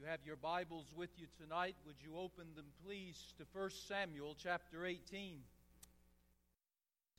you 0.00 0.06
have 0.06 0.24
your 0.24 0.36
Bibles 0.36 0.86
with 0.96 1.10
you 1.18 1.26
tonight, 1.38 1.76
would 1.84 1.96
you 2.02 2.18
open 2.18 2.46
them, 2.56 2.64
please, 2.86 3.34
to 3.36 3.44
1 3.52 3.70
Samuel 3.86 4.34
chapter 4.42 4.86
18? 4.86 5.40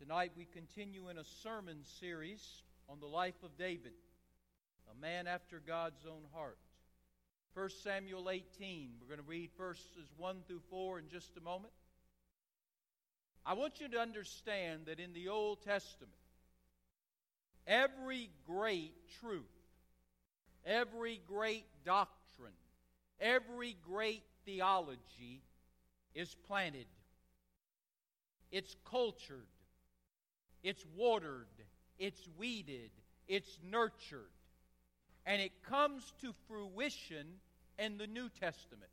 Tonight 0.01 0.31
we 0.35 0.45
continue 0.45 1.09
in 1.09 1.19
a 1.19 1.23
sermon 1.43 1.77
series 1.99 2.63
on 2.89 2.99
the 2.99 3.05
life 3.05 3.35
of 3.43 3.55
David, 3.55 3.91
a 4.91 4.99
man 4.99 5.27
after 5.27 5.61
God's 5.65 6.07
own 6.07 6.23
heart. 6.33 6.57
1 7.53 7.69
Samuel 7.83 8.31
18, 8.31 8.89
we're 8.99 9.15
going 9.15 9.23
to 9.23 9.29
read 9.29 9.51
verses 9.59 10.09
1 10.17 10.37
through 10.47 10.61
4 10.71 10.97
in 10.97 11.05
just 11.07 11.37
a 11.37 11.41
moment. 11.41 11.73
I 13.45 13.53
want 13.53 13.79
you 13.79 13.89
to 13.89 13.99
understand 13.99 14.87
that 14.87 14.99
in 14.99 15.13
the 15.13 15.27
Old 15.27 15.61
Testament, 15.61 16.13
every 17.67 18.31
great 18.47 18.93
truth, 19.19 19.43
every 20.65 21.21
great 21.27 21.65
doctrine, 21.85 22.20
Every 23.21 23.77
great 23.85 24.23
theology 24.45 25.43
is 26.15 26.35
planted, 26.47 26.87
it's 28.51 28.75
cultured, 28.89 29.45
it's 30.63 30.83
watered, 30.97 31.45
it's 31.99 32.27
weeded, 32.35 32.89
it's 33.27 33.59
nurtured, 33.63 34.31
and 35.27 35.39
it 35.39 35.51
comes 35.69 36.13
to 36.21 36.33
fruition 36.47 37.27
in 37.77 37.99
the 37.99 38.07
New 38.07 38.27
Testament. 38.39 38.89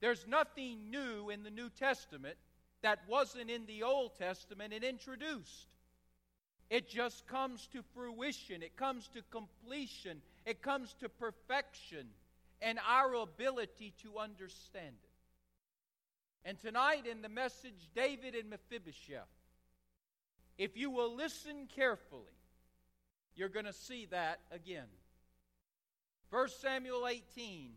There's 0.00 0.26
nothing 0.26 0.90
new 0.90 1.30
in 1.30 1.44
the 1.44 1.50
New 1.50 1.70
Testament 1.70 2.34
that 2.82 2.98
wasn't 3.08 3.50
in 3.50 3.66
the 3.66 3.84
Old 3.84 4.18
Testament 4.18 4.74
and 4.74 4.82
introduced. 4.82 5.68
It 6.70 6.88
just 6.88 7.28
comes 7.28 7.68
to 7.68 7.82
fruition, 7.94 8.64
it 8.64 8.76
comes 8.76 9.08
to 9.14 9.22
completion, 9.30 10.20
it 10.44 10.60
comes 10.60 10.96
to 10.98 11.08
perfection 11.08 12.08
and 12.62 12.78
our 12.88 13.14
ability 13.14 13.92
to 14.02 14.18
understand 14.18 14.94
it. 15.02 15.10
And 16.48 16.58
tonight 16.58 17.06
in 17.06 17.20
the 17.20 17.28
message, 17.28 17.88
David 17.94 18.34
and 18.34 18.48
Mephibosheth, 18.48 19.28
if 20.58 20.76
you 20.76 20.90
will 20.90 21.14
listen 21.14 21.68
carefully, 21.74 22.22
you're 23.34 23.48
going 23.48 23.66
to 23.66 23.72
see 23.72 24.06
that 24.06 24.40
again. 24.50 24.86
1 26.30 26.48
Samuel 26.60 27.08
18, 27.08 27.72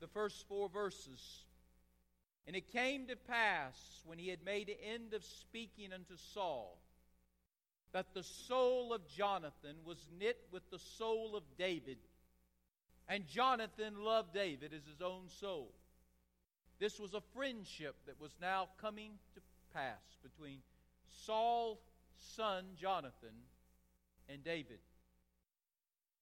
the 0.00 0.08
first 0.08 0.46
four 0.48 0.68
verses. 0.68 1.44
And 2.46 2.56
it 2.56 2.72
came 2.72 3.06
to 3.06 3.16
pass 3.16 4.02
when 4.04 4.18
he 4.18 4.28
had 4.28 4.44
made 4.44 4.74
end 4.84 5.14
of 5.14 5.24
speaking 5.24 5.92
unto 5.92 6.16
Saul 6.16 6.78
that 7.92 8.14
the 8.14 8.22
soul 8.22 8.92
of 8.92 9.06
Jonathan 9.06 9.76
was 9.84 10.08
knit 10.18 10.38
with 10.50 10.68
the 10.70 10.78
soul 10.78 11.36
of 11.36 11.42
David 11.58 11.98
and 13.12 13.26
Jonathan 13.26 14.02
loved 14.02 14.32
David 14.32 14.72
as 14.72 14.86
his 14.90 15.02
own 15.02 15.28
soul. 15.38 15.70
This 16.80 16.98
was 16.98 17.12
a 17.12 17.20
friendship 17.34 17.94
that 18.06 18.18
was 18.18 18.32
now 18.40 18.68
coming 18.80 19.12
to 19.34 19.40
pass 19.74 20.16
between 20.22 20.60
Saul's 21.26 21.78
son 22.36 22.64
Jonathan 22.80 23.34
and 24.30 24.42
David. 24.42 24.78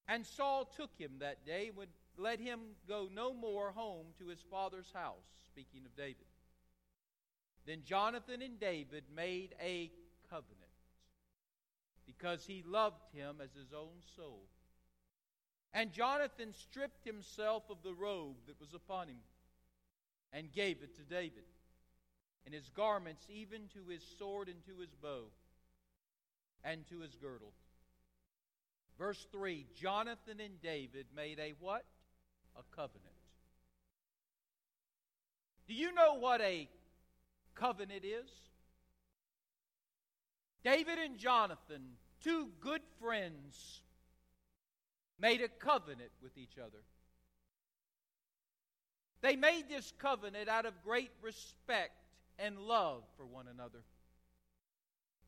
And 0.08 0.26
Saul 0.26 0.64
took 0.76 0.90
him 0.98 1.12
that 1.20 1.46
day, 1.46 1.68
and 1.68 1.76
would 1.76 1.90
let 2.18 2.40
him 2.40 2.58
go 2.88 3.08
no 3.14 3.32
more 3.32 3.70
home 3.70 4.06
to 4.18 4.26
his 4.26 4.42
father's 4.50 4.90
house, 4.92 5.28
speaking 5.46 5.82
of 5.86 5.94
David. 5.96 6.26
Then 7.66 7.82
Jonathan 7.84 8.42
and 8.42 8.58
David 8.58 9.04
made 9.14 9.54
a 9.62 9.92
covenant 10.28 10.56
because 12.04 12.44
he 12.44 12.64
loved 12.66 13.14
him 13.14 13.36
as 13.40 13.50
his 13.54 13.72
own 13.72 14.02
soul. 14.16 14.48
And 15.72 15.92
Jonathan 15.92 16.52
stripped 16.52 17.04
himself 17.04 17.62
of 17.70 17.78
the 17.82 17.94
robe 17.94 18.36
that 18.46 18.60
was 18.60 18.74
upon 18.74 19.08
him 19.08 19.20
and 20.32 20.52
gave 20.52 20.82
it 20.82 20.96
to 20.96 21.02
David, 21.02 21.44
and 22.44 22.54
his 22.54 22.70
garments, 22.70 23.26
even 23.28 23.62
to 23.74 23.90
his 23.90 24.02
sword 24.18 24.48
and 24.48 24.64
to 24.64 24.80
his 24.80 24.94
bow 25.02 25.24
and 26.64 26.86
to 26.88 27.00
his 27.00 27.14
girdle. 27.14 27.52
Verse 28.98 29.26
3 29.32 29.66
Jonathan 29.74 30.40
and 30.40 30.60
David 30.60 31.06
made 31.14 31.38
a 31.38 31.54
what? 31.60 31.84
A 32.56 32.76
covenant. 32.76 33.06
Do 35.66 35.74
you 35.74 35.92
know 35.94 36.14
what 36.14 36.40
a 36.40 36.68
covenant 37.54 38.04
is? 38.04 38.30
David 40.64 40.98
and 40.98 41.16
Jonathan, 41.16 41.82
two 42.22 42.48
good 42.60 42.82
friends, 43.00 43.82
made 45.20 45.42
a 45.42 45.48
covenant 45.48 46.10
with 46.22 46.36
each 46.38 46.58
other. 46.58 46.82
They 49.22 49.36
made 49.36 49.64
this 49.68 49.92
covenant 49.98 50.48
out 50.48 50.64
of 50.64 50.82
great 50.82 51.10
respect 51.22 51.92
and 52.38 52.58
love 52.58 53.02
for 53.16 53.26
one 53.26 53.46
another. 53.52 53.80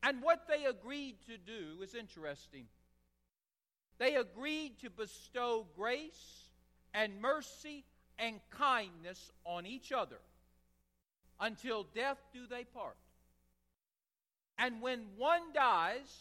And 0.01 0.21
what 0.21 0.47
they 0.47 0.65
agreed 0.65 1.15
to 1.27 1.37
do 1.37 1.81
is 1.81 1.93
interesting. 1.93 2.65
They 3.99 4.15
agreed 4.15 4.79
to 4.81 4.89
bestow 4.89 5.67
grace 5.75 6.49
and 6.93 7.21
mercy 7.21 7.85
and 8.17 8.39
kindness 8.49 9.31
on 9.45 9.65
each 9.65 9.91
other 9.91 10.19
until 11.39 11.85
death 11.95 12.17
do 12.33 12.47
they 12.47 12.63
part. 12.63 12.97
And 14.57 14.81
when 14.81 15.05
one 15.17 15.53
dies, 15.53 16.11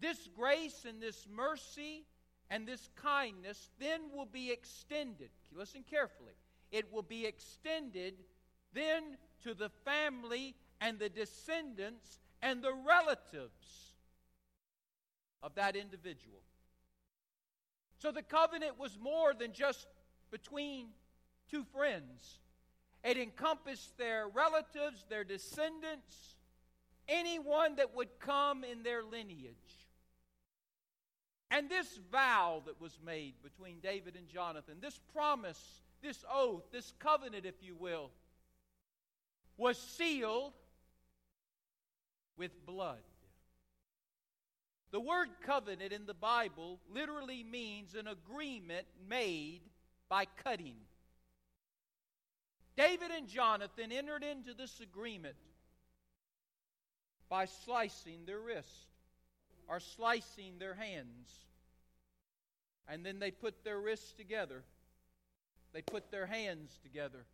this 0.00 0.28
grace 0.36 0.84
and 0.86 1.00
this 1.00 1.26
mercy 1.30 2.04
and 2.50 2.66
this 2.66 2.88
kindness 2.96 3.70
then 3.78 4.00
will 4.14 4.26
be 4.26 4.50
extended. 4.50 5.30
Listen 5.52 5.84
carefully. 5.88 6.34
It 6.70 6.92
will 6.92 7.02
be 7.02 7.26
extended 7.26 8.14
then 8.72 9.16
to 9.42 9.54
the 9.54 9.70
family 9.84 10.54
and 10.80 10.98
the 10.98 11.08
descendants 11.08 12.20
and 12.42 12.62
the 12.62 12.74
relatives 12.74 13.94
of 15.42 15.54
that 15.54 15.76
individual. 15.76 16.40
So 17.98 18.12
the 18.12 18.22
covenant 18.22 18.78
was 18.78 18.98
more 19.00 19.32
than 19.32 19.52
just 19.52 19.86
between 20.30 20.88
two 21.50 21.64
friends, 21.64 22.38
it 23.04 23.16
encompassed 23.16 23.96
their 23.96 24.28
relatives, 24.28 25.04
their 25.08 25.24
descendants, 25.24 26.36
anyone 27.08 27.76
that 27.76 27.94
would 27.94 28.18
come 28.18 28.64
in 28.64 28.82
their 28.82 29.02
lineage. 29.04 29.85
And 31.50 31.70
this 31.70 31.98
vow 32.10 32.62
that 32.66 32.80
was 32.80 32.98
made 33.04 33.34
between 33.42 33.78
David 33.80 34.16
and 34.16 34.28
Jonathan, 34.28 34.76
this 34.80 34.98
promise, 35.12 35.60
this 36.02 36.24
oath, 36.32 36.64
this 36.72 36.92
covenant, 36.98 37.46
if 37.46 37.62
you 37.62 37.74
will, 37.74 38.10
was 39.56 39.78
sealed 39.78 40.52
with 42.36 42.66
blood. 42.66 42.98
The 44.90 45.00
word 45.00 45.28
covenant 45.44 45.92
in 45.92 46.06
the 46.06 46.14
Bible 46.14 46.80
literally 46.92 47.44
means 47.44 47.94
an 47.94 48.08
agreement 48.08 48.86
made 49.08 49.60
by 50.08 50.26
cutting. 50.42 50.76
David 52.76 53.10
and 53.10 53.26
Jonathan 53.28 53.90
entered 53.92 54.22
into 54.22 54.52
this 54.52 54.80
agreement 54.80 55.36
by 57.28 57.46
slicing 57.46 58.24
their 58.26 58.40
wrists 58.40 58.86
are 59.68 59.80
slicing 59.80 60.58
their 60.58 60.74
hands. 60.74 61.30
And 62.88 63.04
then 63.04 63.18
they 63.18 63.30
put 63.30 63.64
their 63.64 63.80
wrists 63.80 64.12
together, 64.12 64.62
they 65.72 65.82
put 65.82 66.10
their 66.10 66.26
hands 66.26 66.78
together, 66.82 67.26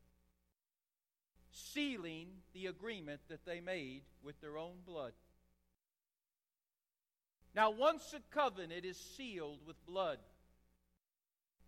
sealing 1.50 2.28
the 2.54 2.66
agreement 2.66 3.20
that 3.28 3.44
they 3.44 3.60
made 3.60 4.02
with 4.22 4.40
their 4.40 4.56
own 4.56 4.76
blood. 4.86 5.12
Now, 7.54 7.70
once 7.70 8.14
a 8.14 8.34
covenant 8.34 8.86
is 8.86 8.96
sealed 8.96 9.58
with 9.66 9.84
blood, 9.86 10.18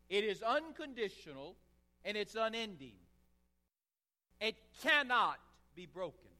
it 0.08 0.25
is 0.25 0.43
unconditional 0.43 1.56
and 2.05 2.16
it's 2.16 2.34
unending. 2.34 2.94
It 4.40 4.56
cannot 4.82 5.38
be 5.75 5.87
broken. 5.87 6.33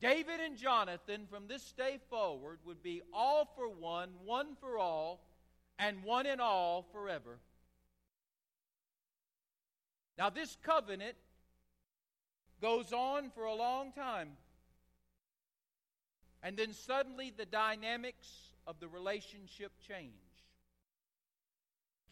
David 0.00 0.40
and 0.40 0.56
Jonathan 0.56 1.26
from 1.30 1.46
this 1.46 1.72
day 1.72 1.98
forward 2.08 2.58
would 2.64 2.82
be 2.82 3.02
all 3.12 3.48
for 3.54 3.68
one, 3.68 4.10
one 4.24 4.56
for 4.58 4.78
all, 4.78 5.20
and 5.78 6.02
one 6.02 6.26
in 6.26 6.40
all 6.40 6.86
forever. 6.92 7.38
Now, 10.16 10.30
this 10.30 10.56
covenant 10.62 11.16
goes 12.60 12.92
on 12.92 13.30
for 13.30 13.44
a 13.44 13.54
long 13.54 13.92
time. 13.92 14.30
And 16.42 16.56
then 16.56 16.72
suddenly 16.72 17.32
the 17.34 17.46
dynamics 17.46 18.26
of 18.66 18.80
the 18.80 18.88
relationship 18.88 19.72
change. 19.86 20.12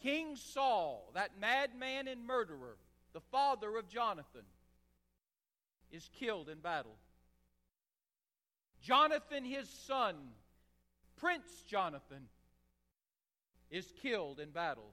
King 0.02 0.37
Saul, 0.37 1.11
that 1.14 1.40
madman 1.40 2.06
and 2.08 2.26
murderer, 2.26 2.76
the 3.14 3.20
father 3.20 3.76
of 3.76 3.88
Jonathan, 3.88 4.44
is 5.90 6.08
killed 6.19 6.49
in 6.49 6.58
battle. 6.58 6.96
Jonathan, 8.80 9.44
his 9.44 9.69
son, 9.69 10.14
Prince 11.16 11.62
Jonathan, 11.66 12.28
is 13.70 13.92
killed 14.00 14.40
in 14.40 14.50
battle. 14.50 14.92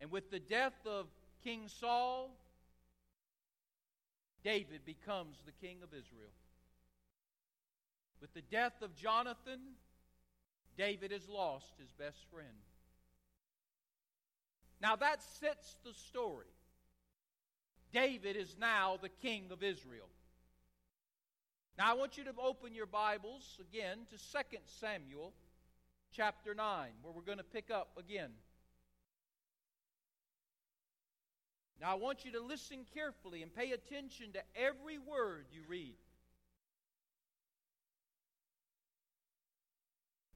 And 0.00 0.10
with 0.10 0.30
the 0.30 0.40
death 0.40 0.86
of 0.86 1.06
King 1.44 1.68
Saul, 1.68 2.36
David 4.42 4.84
becomes 4.84 5.38
the 5.44 5.66
king 5.66 5.78
of 5.82 5.90
Israel. 5.90 6.32
With 8.20 8.32
the 8.34 8.42
death 8.42 8.82
of 8.82 8.94
Jonathan, 8.94 9.60
David 10.76 11.10
has 11.10 11.28
lost 11.28 11.72
his 11.78 11.92
best 11.92 12.18
friend. 12.32 12.48
Now 14.80 14.96
that 14.96 15.22
sets 15.22 15.76
the 15.84 15.92
story. 15.92 16.46
David 17.92 18.36
is 18.36 18.56
now 18.58 18.98
the 19.00 19.08
king 19.08 19.46
of 19.50 19.62
Israel. 19.62 20.08
Now 21.78 21.90
I 21.90 21.94
want 21.94 22.18
you 22.18 22.24
to 22.24 22.32
open 22.42 22.74
your 22.74 22.86
Bibles 22.86 23.58
again 23.60 23.98
to 24.10 24.16
2 24.16 24.58
Samuel 24.80 25.32
chapter 26.12 26.54
9, 26.54 26.88
where 27.02 27.12
we're 27.12 27.22
going 27.22 27.38
to 27.38 27.44
pick 27.44 27.70
up 27.70 27.88
again. 27.98 28.30
Now 31.80 31.92
I 31.92 31.94
want 31.94 32.24
you 32.24 32.32
to 32.32 32.40
listen 32.40 32.80
carefully 32.92 33.42
and 33.42 33.54
pay 33.54 33.72
attention 33.72 34.32
to 34.32 34.40
every 34.54 34.98
word 34.98 35.46
you 35.52 35.62
read. 35.66 35.94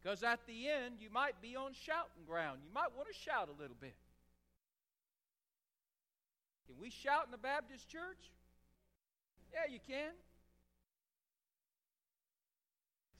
Because 0.03 0.23
at 0.23 0.41
the 0.47 0.69
end, 0.69 0.97
you 1.01 1.09
might 1.11 1.41
be 1.41 1.57
on 1.57 1.73
shouting 1.73 2.25
ground. 2.27 2.61
You 2.63 2.73
might 2.75 2.95
want 2.97 3.09
to 3.09 3.15
shout 3.15 3.49
a 3.49 3.61
little 3.61 3.77
bit. 3.79 3.97
Can 6.67 6.77
we 6.81 6.91
shout 6.91 7.25
in 7.27 7.31
the 7.31 7.39
Baptist 7.39 7.89
church? 7.89 8.31
Yeah, 9.53 9.73
you 9.73 9.81
can. 9.87 10.13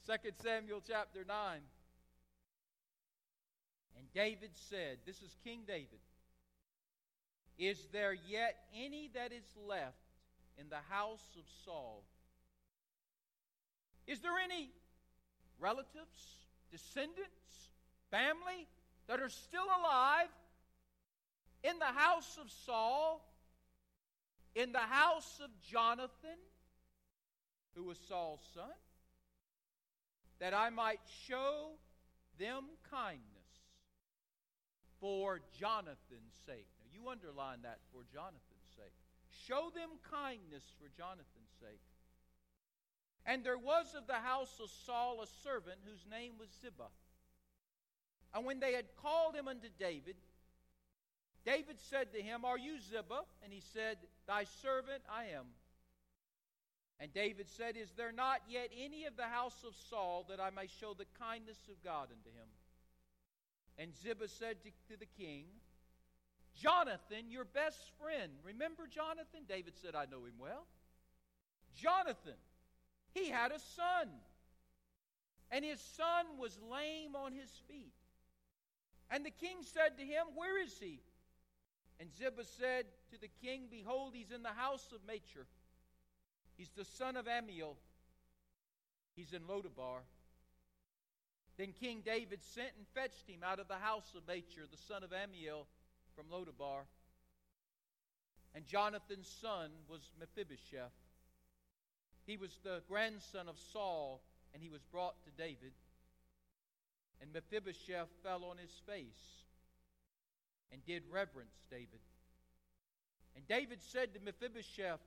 2 0.07 0.13
Samuel 0.43 0.83
chapter 0.87 1.25
9. 1.27 1.61
And 3.99 4.13
David 4.13 4.51
said, 4.53 4.99
This 5.07 5.23
is 5.23 5.37
King 5.43 5.61
David. 5.67 6.01
Is 7.59 7.79
there 7.93 8.13
yet 8.13 8.57
any 8.75 9.11
that 9.15 9.33
is 9.33 9.47
left 9.67 9.97
in 10.59 10.69
the 10.69 10.83
house 10.91 11.27
of 11.39 11.45
Saul? 11.65 12.05
Is 14.07 14.21
there 14.21 14.39
any 14.45 14.71
relatives, 15.59 16.37
descendants, 16.71 17.71
family 18.11 18.69
that 19.07 19.21
are 19.21 19.31
still 19.31 19.65
alive 19.65 20.29
in 21.63 21.79
the 21.79 21.87
house 21.87 22.37
of 22.39 22.51
Saul, 22.51 23.25
in 24.55 24.73
the 24.73 24.79
house 24.79 25.41
of 25.43 25.51
Jonathan, 25.63 26.39
who 27.75 27.85
was 27.85 27.99
Saul's 28.07 28.45
son, 28.55 28.71
that 30.45 30.53
I 30.53 30.69
might 30.69 31.01
show 31.27 31.73
them 32.39 32.65
kindness 32.91 33.49
for 35.01 35.41
Jonathan's 35.59 36.37
sake. 36.45 36.69
Now, 36.77 36.85
you 36.93 37.09
underline 37.09 37.63
that 37.63 37.79
for 37.91 38.05
Jonathan's 38.13 38.69
sake. 38.77 38.93
Show 39.49 39.73
them 39.75 39.89
kindness 40.11 40.65
for 40.77 40.91
Jonathan's 41.01 41.49
sake. 41.63 41.81
And 43.25 43.43
there 43.43 43.57
was 43.57 43.95
of 43.97 44.07
the 44.07 44.21
house 44.21 44.61
of 44.63 44.69
Saul 44.85 45.23
a 45.23 45.27
servant 45.49 45.79
whose 45.89 46.05
name 46.11 46.33
was 46.39 46.51
Ziba. 46.61 46.93
And 48.35 48.45
when 48.45 48.61
they 48.61 48.75
had 48.75 48.85
called 49.01 49.35
him 49.35 49.49
unto 49.49 49.69
David, 49.81 50.17
David 51.47 51.81
said 51.89 52.13
to 52.13 52.21
him, 52.21 52.45
Are 52.45 52.59
you 52.59 52.79
Ziba? 52.81 53.25
And 53.43 53.51
he 53.51 53.63
said, 53.73 53.97
Thy 54.29 54.45
servant 54.45 55.05
I 55.11 55.33
am. 55.37 55.47
And 57.01 57.13
David 57.13 57.49
said, 57.49 57.77
Is 57.77 57.91
there 57.97 58.13
not 58.13 58.41
yet 58.49 58.71
any 58.79 59.05
of 59.05 59.17
the 59.17 59.25
house 59.25 59.65
of 59.67 59.75
Saul 59.91 60.27
that 60.29 60.41
I 60.41 60.51
may 60.51 60.69
show 60.81 60.95
the 60.95 61.07
kindness 61.19 61.59
of 61.69 61.83
God 61.83 62.09
unto 62.11 62.31
him? 62.31 62.49
And 63.79 63.93
Ziba 64.03 64.29
said 64.29 64.57
to, 64.63 64.71
to 64.93 64.99
the 64.99 65.09
king, 65.19 65.47
Jonathan, 66.61 67.31
your 67.31 67.45
best 67.45 67.79
friend. 68.01 68.31
Remember 68.45 68.87
Jonathan? 68.87 69.43
David 69.49 69.75
said, 69.83 69.95
I 69.95 70.05
know 70.05 70.25
him 70.25 70.39
well. 70.39 70.67
Jonathan, 71.75 72.39
he 73.13 73.29
had 73.29 73.51
a 73.51 73.59
son. 73.59 74.09
And 75.51 75.65
his 75.65 75.81
son 75.81 76.39
was 76.39 76.59
lame 76.71 77.17
on 77.17 77.33
his 77.33 77.51
feet. 77.69 77.93
And 79.11 79.25
the 79.25 79.31
king 79.31 79.59
said 79.63 79.99
to 79.99 80.05
him, 80.05 80.27
Where 80.35 80.63
is 80.63 80.75
he? 80.81 81.01
And 82.01 82.13
Ziba 82.13 82.45
said 82.59 82.87
to 83.11 83.21
the 83.21 83.31
king, 83.43 83.67
Behold, 83.71 84.13
he's 84.15 84.31
in 84.31 84.43
the 84.43 84.49
house 84.49 84.93
of 84.93 85.01
Machir. 85.07 85.47
He's 86.57 86.71
the 86.77 86.85
son 86.85 87.17
of 87.17 87.27
Ammiel. 87.27 87.77
He's 89.17 89.33
in 89.33 89.43
Lodabar. 89.43 90.01
Then 91.57 91.73
King 91.81 92.03
David 92.05 92.41
sent 92.43 92.71
and 92.77 92.87
fetched 92.95 93.29
him 93.29 93.41
out 93.45 93.61
of 93.61 93.69
the 93.69 93.75
house 93.75 94.13
of 94.17 94.27
Machir, 94.27 94.67
the 94.71 94.77
son 94.89 95.05
of 95.05 95.11
Ammiel, 95.11 95.67
from 96.17 96.27
Lodabar. 96.27 96.83
And 98.55 98.67
Jonathan's 98.67 99.29
son 99.41 99.71
was 99.89 100.01
Mephibosheth. 100.19 100.93
He 102.27 102.37
was 102.37 102.59
the 102.63 102.83
grandson 102.89 103.49
of 103.49 103.57
Saul, 103.73 104.23
and 104.53 104.63
he 104.63 104.69
was 104.69 104.83
brought 104.91 105.15
to 105.25 105.31
David. 105.37 105.73
And 107.21 107.33
Mephibosheth 107.33 108.09
fell 108.23 108.45
on 108.45 108.59
his 108.59 108.73
face 108.87 109.45
and 110.73 110.85
did 110.85 111.03
reverence 111.11 111.55
David. 111.71 112.01
And 113.37 113.47
David 113.47 113.79
said 113.83 114.15
to 114.15 114.21
Mephibosheth, 114.21 115.01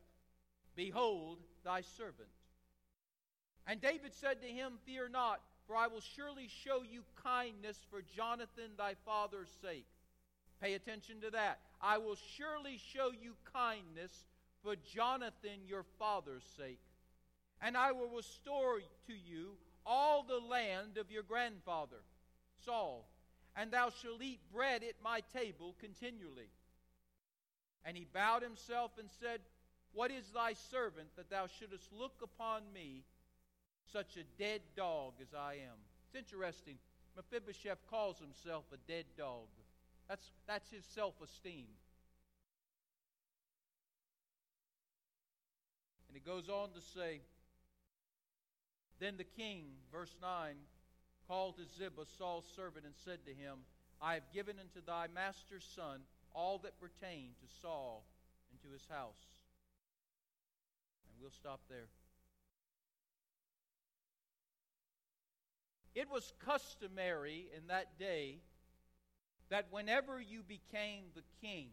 Behold 0.78 1.40
thy 1.66 1.82
servant. 1.82 2.30
And 3.66 3.82
David 3.82 4.14
said 4.14 4.42
to 4.42 4.48
him, 4.48 4.74
Fear 4.86 5.10
not, 5.10 5.42
for 5.66 5.76
I 5.76 5.88
will 5.88 6.02
surely 6.16 6.48
show 6.64 6.84
you 6.90 7.04
kindness 7.22 7.78
for 7.90 8.02
Jonathan 8.16 8.72
thy 8.78 8.94
father's 9.04 9.50
sake. 9.62 9.88
Pay 10.62 10.76
attention 10.76 11.20
to 11.22 11.32
that. 11.32 11.60
I 11.82 11.98
will 11.98 12.16
surely 12.38 12.80
show 12.94 13.12
you 13.12 13.34
kindness 13.52 14.12
for 14.64 14.76
Jonathan 14.76 15.66
your 15.68 15.84
father's 16.00 16.46
sake. 16.58 16.80
And 17.62 17.76
I 17.76 17.92
will 17.92 18.10
restore 18.16 18.80
to 19.08 19.14
you 19.14 19.58
all 19.86 20.24
the 20.24 20.40
land 20.40 20.98
of 20.98 21.12
your 21.12 21.24
grandfather, 21.24 22.04
Saul, 22.66 23.10
and 23.56 23.72
thou 23.72 23.90
shalt 23.90 24.22
eat 24.22 24.40
bread 24.54 24.84
at 24.84 25.04
my 25.04 25.22
table 25.34 25.76
continually. 25.80 26.50
And 27.84 27.98
he 27.98 28.06
bowed 28.14 28.44
himself 28.44 28.92
and 29.00 29.10
said, 29.20 29.40
What 29.94 30.12
is 30.12 30.26
thy 30.34 30.54
servant 30.54 31.10
that 31.16 31.30
thou 31.30 31.48
shouldest 31.48 31.92
look 31.92 32.22
upon 32.24 32.62
me, 32.74 33.04
such 33.92 34.18
a 34.18 34.42
dead 34.42 34.62
dog 34.76 35.14
as 35.22 35.34
I 35.34 35.54
am? 35.54 35.78
It's 36.06 36.16
interesting. 36.16 36.78
Mephibosheth 37.16 37.80
calls 37.90 38.20
himself 38.20 38.66
a 38.72 38.92
dead 38.92 39.06
dog. 39.18 39.48
That's, 40.08 40.32
that's 40.48 40.70
his 40.70 40.86
self 40.86 41.16
esteem. 41.22 41.66
And 46.08 46.16
he 46.16 46.22
goes 46.22 46.48
on 46.48 46.70
to 46.70 46.82
say, 46.82 47.22
Then 49.00 49.18
the 49.18 49.24
king, 49.24 49.66
verse 49.92 50.16
9, 50.22 50.56
called 51.28 51.58
to 51.58 51.64
Ziba, 51.78 52.06
Saul's 52.18 52.46
servant, 52.56 52.86
and 52.86 52.96
said 53.04 53.20
to 53.26 53.34
him, 53.34 53.60
I 54.02 54.14
have 54.14 54.32
given 54.34 54.58
unto 54.60 54.86
thy 54.86 55.08
master's 55.14 55.68
son 55.76 56.02
all 56.34 56.60
that 56.60 56.80
pertained 56.80 57.36
to 57.42 57.62
Saul 57.62 58.06
and 58.52 58.62
to 58.62 58.72
his 58.72 58.86
house. 58.90 59.37
We'll 61.22 61.32
stop 61.32 61.62
there. 61.70 61.88
It 65.96 66.10
was 66.12 66.32
customary 66.46 67.48
in 67.58 67.68
that 67.68 67.98
day 67.98 68.42
that 69.50 69.68
whenever 69.72 70.22
you 70.22 70.44
became 70.44 71.06
the 71.16 71.24
king, 71.42 71.70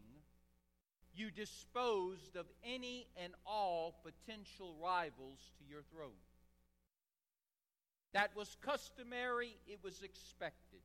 you 1.13 1.29
disposed 1.29 2.35
of 2.35 2.45
any 2.63 3.07
and 3.21 3.33
all 3.45 4.01
potential 4.03 4.75
rivals 4.81 5.39
to 5.59 5.65
your 5.69 5.83
throne. 5.91 6.09
That 8.13 8.35
was 8.35 8.57
customary, 8.61 9.57
it 9.67 9.79
was 9.83 10.01
expected. 10.01 10.79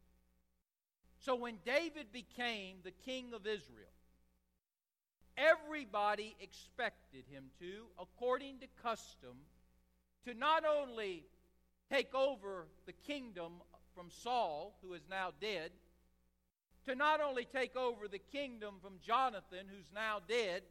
So 1.18 1.34
when 1.34 1.56
David 1.64 2.12
became 2.12 2.78
the 2.82 2.90
king 2.90 3.32
of 3.34 3.46
Israel, 3.46 3.88
everybody 5.40 6.36
expected 6.40 7.24
him 7.30 7.44
to, 7.58 7.86
according 7.98 8.58
to 8.58 8.66
custom, 8.82 9.36
to 10.26 10.34
not 10.34 10.64
only 10.64 11.24
take 11.90 12.14
over 12.14 12.66
the 12.86 12.92
kingdom 12.92 13.54
from 13.94 14.10
Saul, 14.10 14.76
who 14.82 14.92
is 14.92 15.02
now 15.08 15.30
dead, 15.40 15.70
to 16.86 16.94
not 16.94 17.20
only 17.20 17.44
take 17.44 17.76
over 17.76 18.06
the 18.06 18.18
kingdom 18.18 18.74
from 18.82 18.94
Jonathan, 19.04 19.66
who's 19.68 19.90
now 19.94 20.18
dead, 20.28 20.62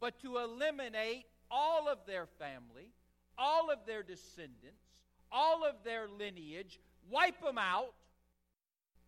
but 0.00 0.20
to 0.22 0.38
eliminate 0.38 1.26
all 1.50 1.88
of 1.88 1.98
their 2.06 2.26
family, 2.38 2.90
all 3.38 3.70
of 3.70 3.78
their 3.86 4.02
descendants, 4.02 4.82
all 5.30 5.64
of 5.64 5.74
their 5.84 6.08
lineage, 6.08 6.78
wipe 7.10 7.40
them 7.42 7.58
out, 7.58 7.94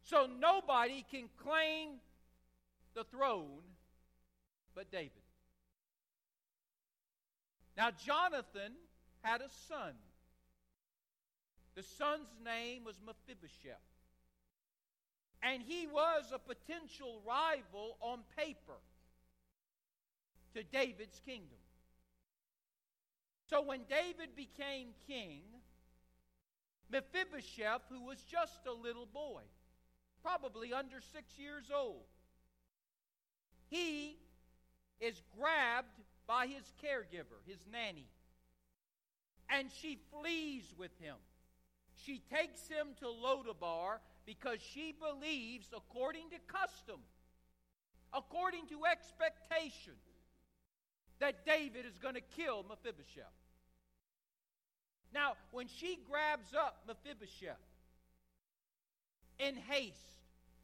so 0.03 0.29
nobody 0.39 1.05
can 1.11 1.29
claim 1.43 1.91
the 2.95 3.05
throne 3.05 3.63
but 4.79 4.93
David. 4.93 5.11
Now, 7.77 7.91
Jonathan 7.91 8.75
had 9.23 9.41
a 9.41 9.49
son. 9.69 9.95
The 11.75 11.83
son's 11.83 12.29
name 12.45 12.85
was 12.85 12.95
Mephibosheth. 13.05 13.75
And 15.43 15.63
he 15.67 15.89
was 15.89 16.33
a 16.33 16.39
potential 16.39 17.21
rival 17.27 17.97
on 18.01 18.21
paper 18.37 18.79
to 20.55 20.63
David's 20.63 21.21
kingdom. 21.27 21.59
So 23.51 23.63
when 23.63 23.81
David 23.91 24.37
became 24.37 24.91
king, 25.09 25.41
Mephibosheth, 26.89 27.83
who 27.91 28.05
was 28.05 28.23
just 28.31 28.61
a 28.69 28.73
little 28.73 29.07
boy, 29.07 29.43
probably 30.23 30.73
under 30.73 31.01
six 31.01 31.37
years 31.37 31.65
old, 31.75 32.05
he 33.71 34.19
is 35.01 35.23
grabbed 35.39 36.01
by 36.27 36.47
his 36.47 36.65
caregiver, 36.83 37.41
his 37.47 37.59
nanny, 37.73 38.07
and 39.49 39.71
she 39.81 39.99
flees 40.13 40.75
with 40.77 40.91
him. 41.01 41.17
She 42.05 42.21
takes 42.33 42.69
him 42.69 42.89
to 43.01 43.07
Lodabar 43.07 43.99
because 44.27 44.59
she 44.61 44.93
believes, 44.93 45.69
according 45.75 46.31
to 46.31 46.37
custom, 46.47 47.01
according 48.13 48.67
to 48.67 48.85
expectation, 48.85 49.95
that 51.19 51.45
David 51.45 51.87
is 51.87 51.99
going 51.99 52.15
to 52.15 52.21
kill 52.21 52.65
Mephibosheth. 52.69 53.25
Now, 55.13 55.33
when 55.51 55.67
she 55.67 55.99
grabs 56.09 56.55
up 56.55 56.83
Mephibosheth 56.87 57.57
in 59.39 59.57
haste, 59.57 60.18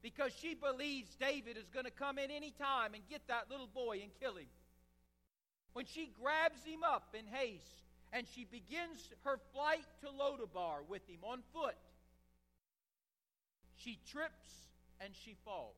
because 0.04 0.32
she 0.38 0.54
believes 0.54 1.08
David 1.18 1.56
is 1.56 1.70
going 1.72 1.86
to 1.86 1.90
come 1.90 2.18
in 2.18 2.30
any 2.30 2.50
time 2.50 2.92
and 2.92 3.02
get 3.08 3.26
that 3.28 3.50
little 3.50 3.66
boy 3.66 4.00
and 4.02 4.10
kill 4.20 4.36
him, 4.36 4.52
when 5.72 5.86
she 5.86 6.12
grabs 6.22 6.62
him 6.62 6.80
up 6.84 7.16
in 7.18 7.24
haste 7.26 7.64
and 8.12 8.26
she 8.34 8.44
begins 8.44 9.08
her 9.24 9.40
flight 9.54 9.86
to 10.02 10.08
Lodabar 10.08 10.86
with 10.86 11.08
him 11.08 11.20
on 11.22 11.38
foot, 11.54 11.74
she 13.76 13.98
trips 14.12 14.68
and 15.00 15.14
she 15.24 15.36
falls. 15.42 15.74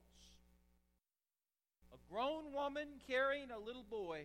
A 1.95 2.12
grown 2.12 2.52
woman 2.52 2.88
carrying 3.06 3.52
a 3.52 3.64
little 3.64 3.87
boy 3.88 4.25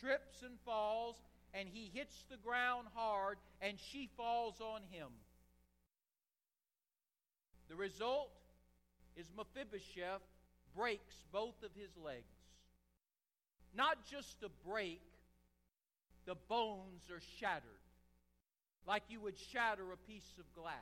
trips 0.00 0.42
and 0.42 0.58
falls, 0.64 1.14
and 1.54 1.68
he 1.68 1.92
hits 1.94 2.24
the 2.28 2.36
ground 2.38 2.88
hard, 2.94 3.38
and 3.60 3.78
she 3.78 4.08
falls 4.16 4.60
on 4.60 4.80
him. 4.90 5.08
The 7.68 7.76
result 7.76 8.30
is 9.20 9.30
Mephibosheth 9.36 10.22
breaks 10.74 11.14
both 11.30 11.62
of 11.62 11.70
his 11.74 11.90
legs. 12.02 12.24
Not 13.74 13.98
just 14.10 14.42
a 14.42 14.68
break, 14.68 15.02
the 16.26 16.36
bones 16.48 17.10
are 17.10 17.20
shattered, 17.38 17.84
like 18.86 19.02
you 19.08 19.20
would 19.20 19.38
shatter 19.38 19.92
a 19.92 19.96
piece 19.96 20.32
of 20.38 20.54
glass. 20.54 20.74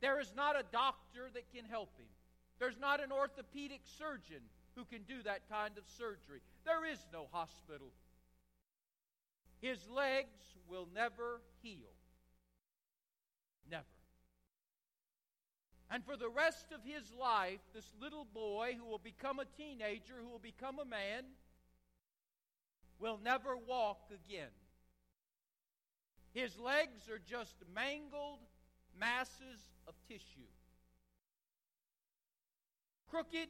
There 0.00 0.20
is 0.20 0.32
not 0.36 0.56
a 0.56 0.64
doctor 0.70 1.30
that 1.32 1.50
can 1.54 1.64
help 1.64 1.96
him. 1.96 2.06
There's 2.58 2.78
not 2.78 3.02
an 3.02 3.10
orthopedic 3.10 3.80
surgeon 3.98 4.42
who 4.76 4.84
can 4.84 5.02
do 5.02 5.22
that 5.22 5.48
kind 5.50 5.78
of 5.78 5.84
surgery. 5.98 6.40
There 6.66 6.84
is 6.84 6.98
no 7.12 7.26
hospital. 7.32 7.88
His 9.60 9.78
legs 9.88 10.44
will 10.68 10.88
never 10.94 11.40
heal. 11.62 11.94
Never. 13.70 13.84
And 15.90 16.04
for 16.04 16.16
the 16.16 16.28
rest 16.28 16.72
of 16.72 16.80
his 16.84 17.12
life, 17.12 17.60
this 17.74 17.90
little 18.00 18.26
boy 18.32 18.76
who 18.78 18.84
will 18.86 18.98
become 18.98 19.38
a 19.38 19.44
teenager, 19.44 20.14
who 20.22 20.28
will 20.28 20.38
become 20.38 20.78
a 20.78 20.84
man, 20.84 21.24
will 22.98 23.18
never 23.22 23.56
walk 23.56 24.10
again. 24.10 24.50
His 26.32 26.58
legs 26.58 27.08
are 27.08 27.18
just 27.18 27.54
mangled 27.74 28.40
masses 28.98 29.60
of 29.86 29.94
tissue. 30.08 30.50
Crooked, 33.08 33.48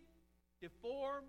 deformed. 0.60 1.28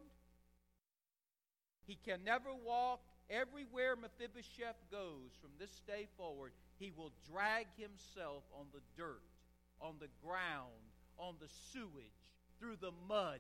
He 1.86 1.98
can 2.04 2.24
never 2.26 2.54
walk. 2.54 3.02
Everywhere 3.30 3.96
Mephibosheth 3.96 4.82
goes 4.92 5.32
from 5.42 5.52
this 5.58 5.82
day 5.88 6.08
forward, 6.18 6.52
he 6.78 6.92
will 6.96 7.12
drag 7.32 7.68
himself 7.78 8.44
on 8.54 8.66
the 8.74 8.82
dirt, 8.98 9.24
on 9.82 9.96
the 10.00 10.10
ground, 10.24 10.85
on 11.18 11.36
the 11.40 11.48
sewage, 11.72 12.20
through 12.60 12.78
the 12.80 12.92
mud, 13.08 13.40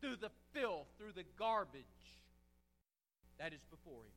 through 0.00 0.16
the 0.16 0.30
filth, 0.52 0.86
through 0.98 1.12
the 1.12 1.24
garbage 1.38 1.84
that 3.38 3.52
is 3.52 3.64
before 3.70 4.02
him. 4.02 4.16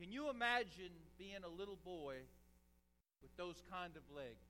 Can 0.00 0.12
you 0.12 0.30
imagine 0.30 0.92
being 1.18 1.44
a 1.44 1.48
little 1.48 1.78
boy 1.84 2.16
with 3.20 3.36
those 3.36 3.62
kind 3.70 3.92
of 3.96 4.02
legs? 4.16 4.48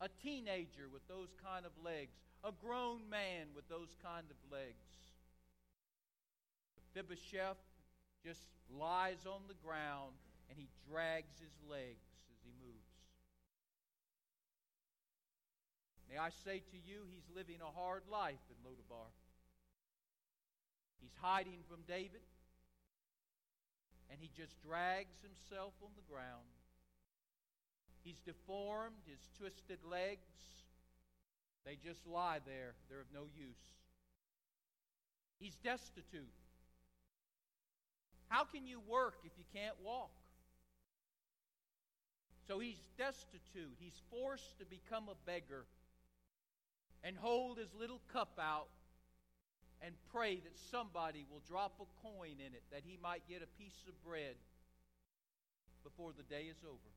A 0.00 0.08
teenager 0.22 0.88
with 0.92 1.06
those 1.08 1.28
kind 1.44 1.66
of 1.66 1.72
legs? 1.84 2.16
A 2.44 2.52
grown 2.52 3.08
man 3.10 3.48
with 3.54 3.68
those 3.68 3.94
kind 4.02 4.26
of 4.30 4.36
legs? 4.50 4.88
Mephibosheth 6.96 7.60
just 8.24 8.48
lies 8.70 9.26
on 9.26 9.42
the 9.48 9.54
ground 9.62 10.16
and 10.48 10.58
he 10.58 10.68
drags 10.88 11.38
his 11.38 11.52
legs 11.68 12.08
as 12.32 12.38
he 12.42 12.52
moves. 12.64 12.96
May 16.10 16.18
I 16.18 16.30
say 16.30 16.62
to 16.70 16.78
you, 16.78 17.02
he's 17.10 17.26
living 17.34 17.58
a 17.60 17.80
hard 17.80 18.02
life 18.10 18.42
in 18.50 18.56
Lodabar. 18.62 19.10
He's 21.00 21.14
hiding 21.20 21.60
from 21.68 21.80
David, 21.86 22.24
and 24.10 24.18
he 24.20 24.30
just 24.36 24.60
drags 24.62 25.20
himself 25.20 25.74
on 25.82 25.90
the 25.96 26.12
ground. 26.12 26.46
He's 28.02 28.20
deformed, 28.20 29.02
his 29.06 29.28
twisted 29.36 29.78
legs, 29.84 30.46
they 31.66 31.76
just 31.84 32.06
lie 32.06 32.38
there. 32.46 32.74
They're 32.88 33.00
of 33.00 33.12
no 33.12 33.26
use. 33.36 33.58
He's 35.40 35.56
destitute. 35.56 36.30
How 38.28 38.44
can 38.44 38.66
you 38.66 38.80
work 38.88 39.16
if 39.24 39.32
you 39.36 39.44
can't 39.52 39.74
walk? 39.84 40.12
So 42.46 42.60
he's 42.60 42.80
destitute. 42.96 43.74
He's 43.80 44.00
forced 44.10 44.56
to 44.60 44.64
become 44.64 45.08
a 45.10 45.18
beggar 45.26 45.66
and 47.04 47.16
hold 47.16 47.58
his 47.58 47.72
little 47.78 48.00
cup 48.12 48.38
out 48.40 48.68
and 49.82 49.94
pray 50.12 50.36
that 50.36 50.58
somebody 50.70 51.26
will 51.30 51.42
drop 51.46 51.80
a 51.80 52.06
coin 52.06 52.36
in 52.38 52.54
it 52.54 52.62
that 52.72 52.82
he 52.84 52.98
might 53.02 53.28
get 53.28 53.42
a 53.42 53.62
piece 53.62 53.84
of 53.88 54.04
bread 54.04 54.36
before 55.84 56.12
the 56.16 56.22
day 56.24 56.44
is 56.50 56.58
over. 56.64 56.92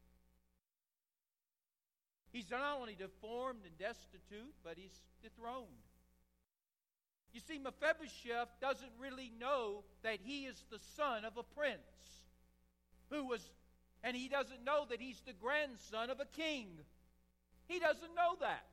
He's 2.31 2.49
not 2.49 2.79
only 2.79 2.95
deformed 2.95 3.61
and 3.65 3.77
destitute, 3.77 4.53
but 4.63 4.77
he's 4.77 5.01
dethroned. 5.21 5.67
You 7.33 7.41
see, 7.41 7.59
Mephibosheth 7.59 8.49
doesn't 8.61 8.91
really 8.99 9.31
know 9.39 9.83
that 10.03 10.19
he 10.23 10.45
is 10.45 10.63
the 10.71 10.79
son 10.95 11.25
of 11.25 11.37
a 11.37 11.43
prince 11.43 11.79
who 13.09 13.25
was, 13.25 13.41
and 14.03 14.15
he 14.15 14.29
doesn't 14.29 14.63
know 14.63 14.85
that 14.89 14.99
he's 14.99 15.21
the 15.25 15.33
grandson 15.33 16.09
of 16.09 16.19
a 16.19 16.25
king. 16.25 16.67
He 17.67 17.79
doesn't 17.79 18.15
know 18.15 18.35
that. 18.41 18.65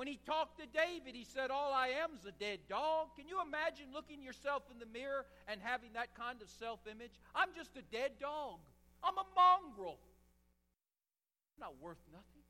When 0.00 0.08
he 0.08 0.18
talked 0.24 0.56
to 0.56 0.64
David, 0.64 1.14
he 1.14 1.28
said, 1.28 1.50
All 1.50 1.74
I 1.74 1.88
am 2.00 2.16
is 2.18 2.24
a 2.24 2.32
dead 2.32 2.60
dog. 2.70 3.08
Can 3.20 3.28
you 3.28 3.36
imagine 3.44 3.92
looking 3.92 4.22
yourself 4.22 4.62
in 4.72 4.78
the 4.78 4.88
mirror 4.88 5.26
and 5.46 5.60
having 5.60 5.92
that 5.92 6.16
kind 6.16 6.40
of 6.40 6.48
self 6.48 6.80
image? 6.88 7.20
I'm 7.34 7.50
just 7.54 7.76
a 7.76 7.84
dead 7.92 8.12
dog. 8.18 8.64
I'm 9.04 9.12
a 9.20 9.28
mongrel. 9.36 10.00
I'm 11.52 11.68
not 11.68 11.74
worth 11.84 12.00
nothing. 12.10 12.48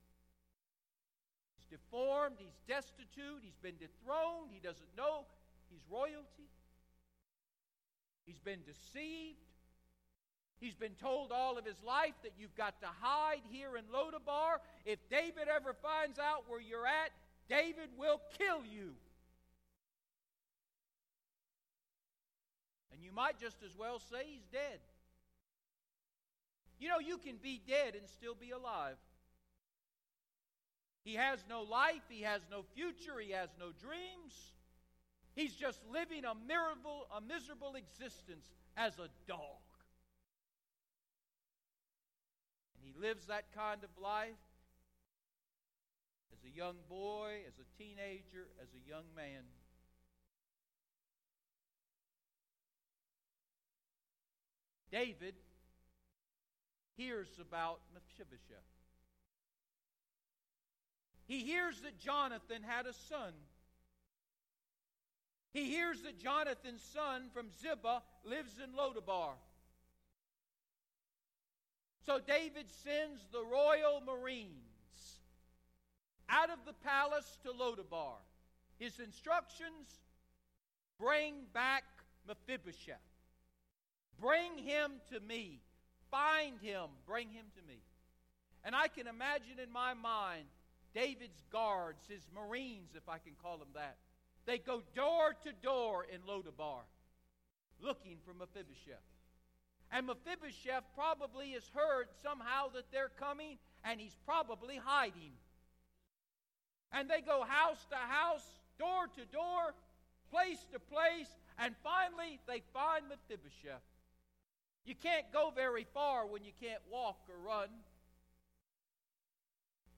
He's 1.58 1.66
deformed. 1.66 2.36
He's 2.38 2.54
destitute. 2.68 3.42
He's 3.42 3.58
been 3.58 3.74
dethroned. 3.82 4.54
He 4.54 4.60
doesn't 4.62 4.94
know 4.96 5.26
he's 5.74 5.82
royalty. 5.90 6.54
He's 8.26 8.38
been 8.38 8.62
deceived. 8.62 9.42
He's 10.60 10.78
been 10.78 10.94
told 11.02 11.32
all 11.32 11.58
of 11.58 11.64
his 11.64 11.82
life 11.82 12.14
that 12.22 12.34
you've 12.38 12.54
got 12.54 12.80
to 12.82 12.86
hide 13.00 13.42
here 13.50 13.76
in 13.76 13.82
Lodabar. 13.90 14.62
If 14.86 15.00
David 15.10 15.50
ever 15.50 15.74
finds 15.82 16.20
out 16.20 16.44
where 16.46 16.60
you're 16.60 16.86
at, 16.86 17.10
David 17.50 17.90
will 17.98 18.20
kill 18.38 18.64
you. 18.64 18.92
And 22.92 23.02
you 23.02 23.10
might 23.12 23.40
just 23.40 23.56
as 23.64 23.76
well 23.76 23.98
say 23.98 24.22
he's 24.24 24.46
dead. 24.52 24.78
You 26.78 26.88
know, 26.88 27.00
you 27.00 27.18
can 27.18 27.36
be 27.42 27.60
dead 27.66 27.94
and 27.96 28.08
still 28.08 28.36
be 28.40 28.52
alive. 28.52 28.96
He 31.02 31.14
has 31.14 31.44
no 31.48 31.62
life, 31.62 32.02
he 32.08 32.22
has 32.22 32.42
no 32.50 32.62
future, 32.74 33.18
he 33.18 33.32
has 33.32 33.48
no 33.58 33.72
dreams. 33.82 34.54
He's 35.34 35.54
just 35.54 35.80
living 35.90 36.24
a 36.24 36.34
miserable, 36.34 37.06
a 37.16 37.20
miserable 37.20 37.74
existence 37.74 38.46
as 38.76 38.98
a 38.98 39.08
dog. 39.26 39.60
And 42.76 42.84
he 42.84 42.94
lives 43.00 43.26
that 43.26 43.52
kind 43.54 43.82
of 43.82 43.90
life 44.00 44.38
as 46.32 46.44
a 46.44 46.56
young 46.56 46.76
boy, 46.88 47.42
as 47.46 47.54
a 47.58 47.82
teenager, 47.82 48.48
as 48.62 48.68
a 48.74 48.88
young 48.88 49.04
man. 49.14 49.42
David 54.90 55.34
hears 56.96 57.28
about 57.40 57.80
Mephibosheth. 57.94 58.56
He 61.26 61.40
hears 61.40 61.80
that 61.82 61.98
Jonathan 61.98 62.62
had 62.66 62.86
a 62.86 62.92
son. 62.92 63.32
He 65.52 65.70
hears 65.70 66.02
that 66.02 66.18
Jonathan's 66.18 66.82
son 66.92 67.30
from 67.32 67.46
Ziba 67.62 68.02
lives 68.24 68.58
in 68.62 68.72
Lodabar. 68.72 69.34
So 72.06 72.18
David 72.18 72.66
sends 72.84 73.20
the 73.32 73.44
royal 73.44 74.02
marines 74.04 74.69
out 76.30 76.50
of 76.50 76.58
the 76.66 76.72
palace 76.72 77.38
to 77.42 77.52
Lodabar. 77.52 78.16
His 78.78 78.98
instructions 78.98 80.00
bring 80.98 81.34
back 81.52 81.84
Mephibosheth. 82.26 82.96
Bring 84.20 84.58
him 84.58 84.92
to 85.12 85.20
me. 85.20 85.60
Find 86.10 86.58
him. 86.60 86.88
Bring 87.06 87.28
him 87.28 87.46
to 87.56 87.66
me. 87.66 87.80
And 88.64 88.74
I 88.74 88.88
can 88.88 89.06
imagine 89.06 89.58
in 89.62 89.72
my 89.72 89.94
mind 89.94 90.44
David's 90.94 91.42
guards, 91.50 92.02
his 92.08 92.22
marines, 92.34 92.90
if 92.94 93.08
I 93.08 93.18
can 93.18 93.32
call 93.42 93.58
them 93.58 93.68
that. 93.74 93.96
They 94.46 94.58
go 94.58 94.82
door 94.94 95.34
to 95.44 95.52
door 95.62 96.06
in 96.12 96.20
Lodabar 96.22 96.82
looking 97.80 98.16
for 98.24 98.34
Mephibosheth. 98.34 99.04
And 99.92 100.06
Mephibosheth 100.06 100.84
probably 100.94 101.50
has 101.52 101.68
heard 101.74 102.08
somehow 102.22 102.68
that 102.74 102.90
they're 102.92 103.10
coming, 103.18 103.58
and 103.84 104.00
he's 104.00 104.16
probably 104.24 104.76
hiding. 104.76 105.32
And 106.92 107.08
they 107.08 107.20
go 107.20 107.44
house 107.46 107.84
to 107.90 107.96
house, 107.96 108.46
door 108.78 109.06
to 109.14 109.24
door, 109.32 109.74
place 110.30 110.64
to 110.72 110.78
place, 110.78 111.28
and 111.58 111.74
finally 111.82 112.40
they 112.46 112.62
find 112.72 113.04
Mephibosheth. 113.08 113.82
You 114.84 114.94
can't 114.94 115.26
go 115.32 115.52
very 115.54 115.86
far 115.92 116.26
when 116.26 116.44
you 116.44 116.52
can't 116.60 116.80
walk 116.90 117.18
or 117.28 117.36
run. 117.46 117.68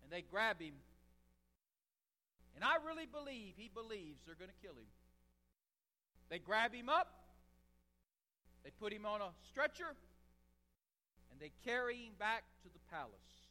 And 0.02 0.10
they 0.10 0.22
grab 0.22 0.60
him. 0.60 0.74
And 2.54 2.64
I 2.64 2.76
really 2.84 3.06
believe 3.06 3.54
he 3.56 3.70
believes 3.72 4.20
they're 4.26 4.34
going 4.34 4.50
to 4.50 4.66
kill 4.66 4.76
him. 4.76 4.90
They 6.28 6.38
grab 6.38 6.74
him 6.74 6.88
up, 6.88 7.08
they 8.64 8.70
put 8.70 8.92
him 8.92 9.04
on 9.04 9.20
a 9.20 9.30
stretcher, 9.48 9.94
and 11.30 11.40
they 11.40 11.52
carry 11.64 11.96
him 11.96 12.12
back 12.18 12.44
to 12.62 12.68
the 12.72 12.78
palace. 12.90 13.41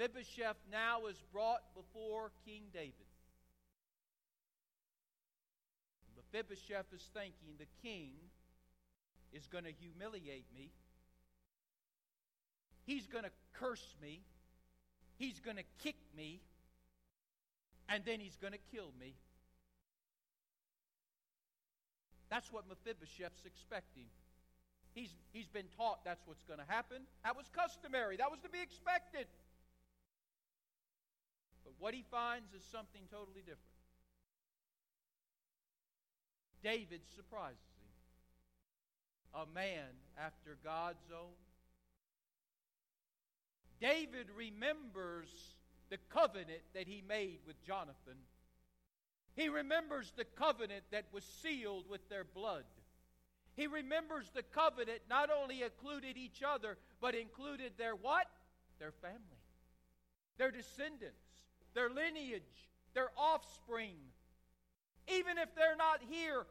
Mephibosheth 0.00 0.56
now 0.72 1.06
is 1.10 1.22
brought 1.30 1.60
before 1.74 2.30
King 2.46 2.62
David. 2.72 2.94
Mephibosheth 6.16 6.86
is 6.94 7.06
thinking 7.12 7.58
the 7.58 7.66
king 7.82 8.12
is 9.30 9.46
going 9.46 9.64
to 9.64 9.72
humiliate 9.72 10.46
me. 10.54 10.70
He's 12.86 13.06
going 13.06 13.24
to 13.24 13.30
curse 13.52 13.94
me. 14.00 14.22
He's 15.18 15.38
going 15.38 15.56
to 15.56 15.64
kick 15.82 15.96
me. 16.16 16.40
And 17.90 18.02
then 18.06 18.20
he's 18.20 18.36
going 18.36 18.54
to 18.54 18.74
kill 18.74 18.92
me. 18.98 19.14
That's 22.30 22.50
what 22.50 22.64
Mephibosheth's 22.68 23.44
expecting. 23.44 24.06
He's, 24.94 25.10
he's 25.32 25.48
been 25.48 25.66
taught 25.76 26.04
that's 26.04 26.26
what's 26.26 26.42
going 26.44 26.58
to 26.58 26.66
happen. 26.66 27.02
That 27.22 27.36
was 27.36 27.46
customary, 27.54 28.16
that 28.16 28.30
was 28.30 28.40
to 28.40 28.48
be 28.48 28.62
expected. 28.62 29.26
What 31.80 31.94
he 31.94 32.04
finds 32.10 32.52
is 32.52 32.62
something 32.70 33.02
totally 33.10 33.40
different. 33.40 33.58
David 36.62 37.00
surprises 37.16 37.58
him. 39.34 39.42
A 39.42 39.54
man 39.54 39.88
after 40.18 40.58
God's 40.62 41.10
own. 41.10 41.40
David 43.80 44.26
remembers 44.36 45.28
the 45.88 45.96
covenant 46.10 46.60
that 46.74 46.86
he 46.86 47.02
made 47.08 47.38
with 47.46 47.64
Jonathan. 47.66 48.18
He 49.34 49.48
remembers 49.48 50.12
the 50.16 50.26
covenant 50.26 50.84
that 50.90 51.06
was 51.12 51.24
sealed 51.24 51.88
with 51.88 52.06
their 52.10 52.24
blood. 52.24 52.64
He 53.56 53.66
remembers 53.66 54.30
the 54.34 54.42
covenant 54.42 55.00
not 55.08 55.30
only 55.30 55.62
included 55.62 56.18
each 56.18 56.42
other, 56.46 56.76
but 57.00 57.14
included 57.14 57.72
their 57.78 57.94
what? 57.94 58.26
Their 58.78 58.92
family, 58.92 59.40
their 60.36 60.50
descendants, 60.50 61.29
their 61.74 61.88
lineage, 61.88 62.42
their 62.94 63.10
offspring. 63.16 63.94
Even 65.08 65.38
if 65.38 65.54
they're 65.54 65.76
not 65.76 66.00
here, 66.08 66.46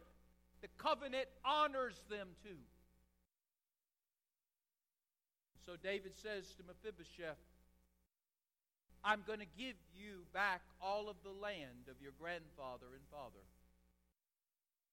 the 0.62 0.68
covenant 0.78 1.28
honors 1.46 2.02
them 2.10 2.28
too. 2.44 2.60
So 5.66 5.74
David 5.82 6.14
says 6.16 6.54
to 6.58 6.64
Mephibosheth, 6.64 7.38
I'm 9.04 9.24
going 9.26 9.40
to 9.40 9.46
give 9.58 9.76
you 9.96 10.26
back 10.34 10.62
all 10.82 11.10
of 11.10 11.16
the 11.24 11.30
land 11.30 11.88
of 11.90 12.02
your 12.02 12.12
grandfather 12.20 12.88
and 12.94 13.04
father. 13.12 13.46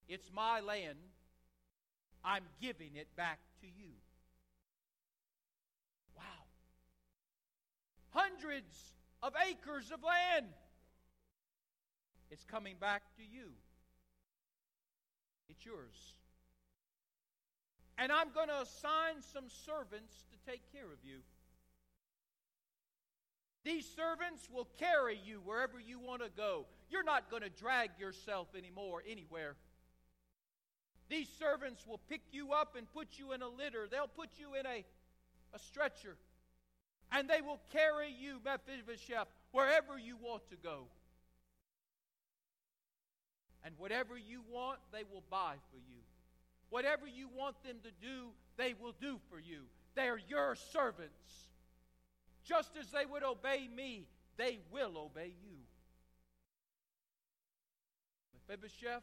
It's 0.09 0.31
my 0.33 0.61
land. 0.61 0.99
I'm 2.25 2.45
giving 2.61 2.95
it 2.95 3.09
back 3.17 3.39
to 3.61 3.67
you. 3.67 3.91
Wow. 6.17 6.23
Hundreds 8.11 8.96
of 9.27 9.33
acres 9.49 9.91
of 9.91 10.03
land. 10.05 10.47
It's 12.31 12.45
coming 12.45 12.77
back 12.81 13.03
to 13.17 13.23
you. 13.23 13.49
It's 15.49 15.67
yours. 15.67 16.15
And 17.99 18.13
I'm 18.13 18.31
going 18.33 18.49
to 18.49 18.61
assign 18.61 19.23
some 19.33 19.47
servants 19.49 20.25
to 20.31 20.51
take 20.51 20.61
care 20.73 20.93
of 20.93 20.99
you. 21.03 21.19
These 23.65 23.87
servants 23.97 24.49
will 24.53 24.69
carry 24.79 25.19
you 25.25 25.41
wherever 25.45 25.81
you 25.81 25.99
want 25.99 26.23
to 26.23 26.31
go. 26.37 26.67
You're 26.89 27.03
not 27.03 27.31
going 27.31 27.43
to 27.43 27.51
drag 27.51 27.91
yourself 27.99 28.49
anymore 28.57 29.03
anywhere. 29.09 29.57
These 31.09 31.29
servants 31.39 31.85
will 31.87 32.01
pick 32.09 32.21
you 32.31 32.53
up 32.53 32.77
and 32.77 32.87
put 32.93 33.19
you 33.19 33.33
in 33.33 33.43
a 33.43 33.49
litter. 33.49 33.89
They'll 33.91 34.07
put 34.07 34.31
you 34.39 34.55
in 34.55 34.67
a, 34.67 34.85
a 35.53 35.59
stretcher. 35.59 36.17
And 37.13 37.29
they 37.29 37.41
will 37.41 37.61
carry 37.73 38.11
you, 38.11 38.41
Mephibosheth, 38.45 39.29
wherever 39.53 39.99
you 39.99 40.17
want 40.17 40.49
to 40.51 40.57
go. 40.57 40.85
And 43.65 43.75
whatever 43.79 44.17
you 44.17 44.43
want, 44.51 44.79
they 44.93 45.03
will 45.11 45.25
buy 45.31 45.55
for 45.71 45.79
you. 45.79 45.99
Whatever 46.71 47.07
you 47.07 47.29
want 47.35 47.63
them 47.65 47.77
to 47.85 47.91
do, 48.05 48.29
they 48.57 48.75
will 48.81 48.95
do 49.01 49.19
for 49.31 49.39
you. 49.39 49.63
They 49.95 50.09
are 50.09 50.21
your 50.29 50.55
servants. 50.55 51.49
Just 52.45 52.77
as 52.79 52.91
they 52.91 53.07
would 53.07 53.25
obey 53.25 53.69
me, 53.75 54.07
they 54.37 54.59
will 54.71 54.97
obey 54.99 55.33
you. 55.43 55.57
Mephibosheth, 58.49 59.03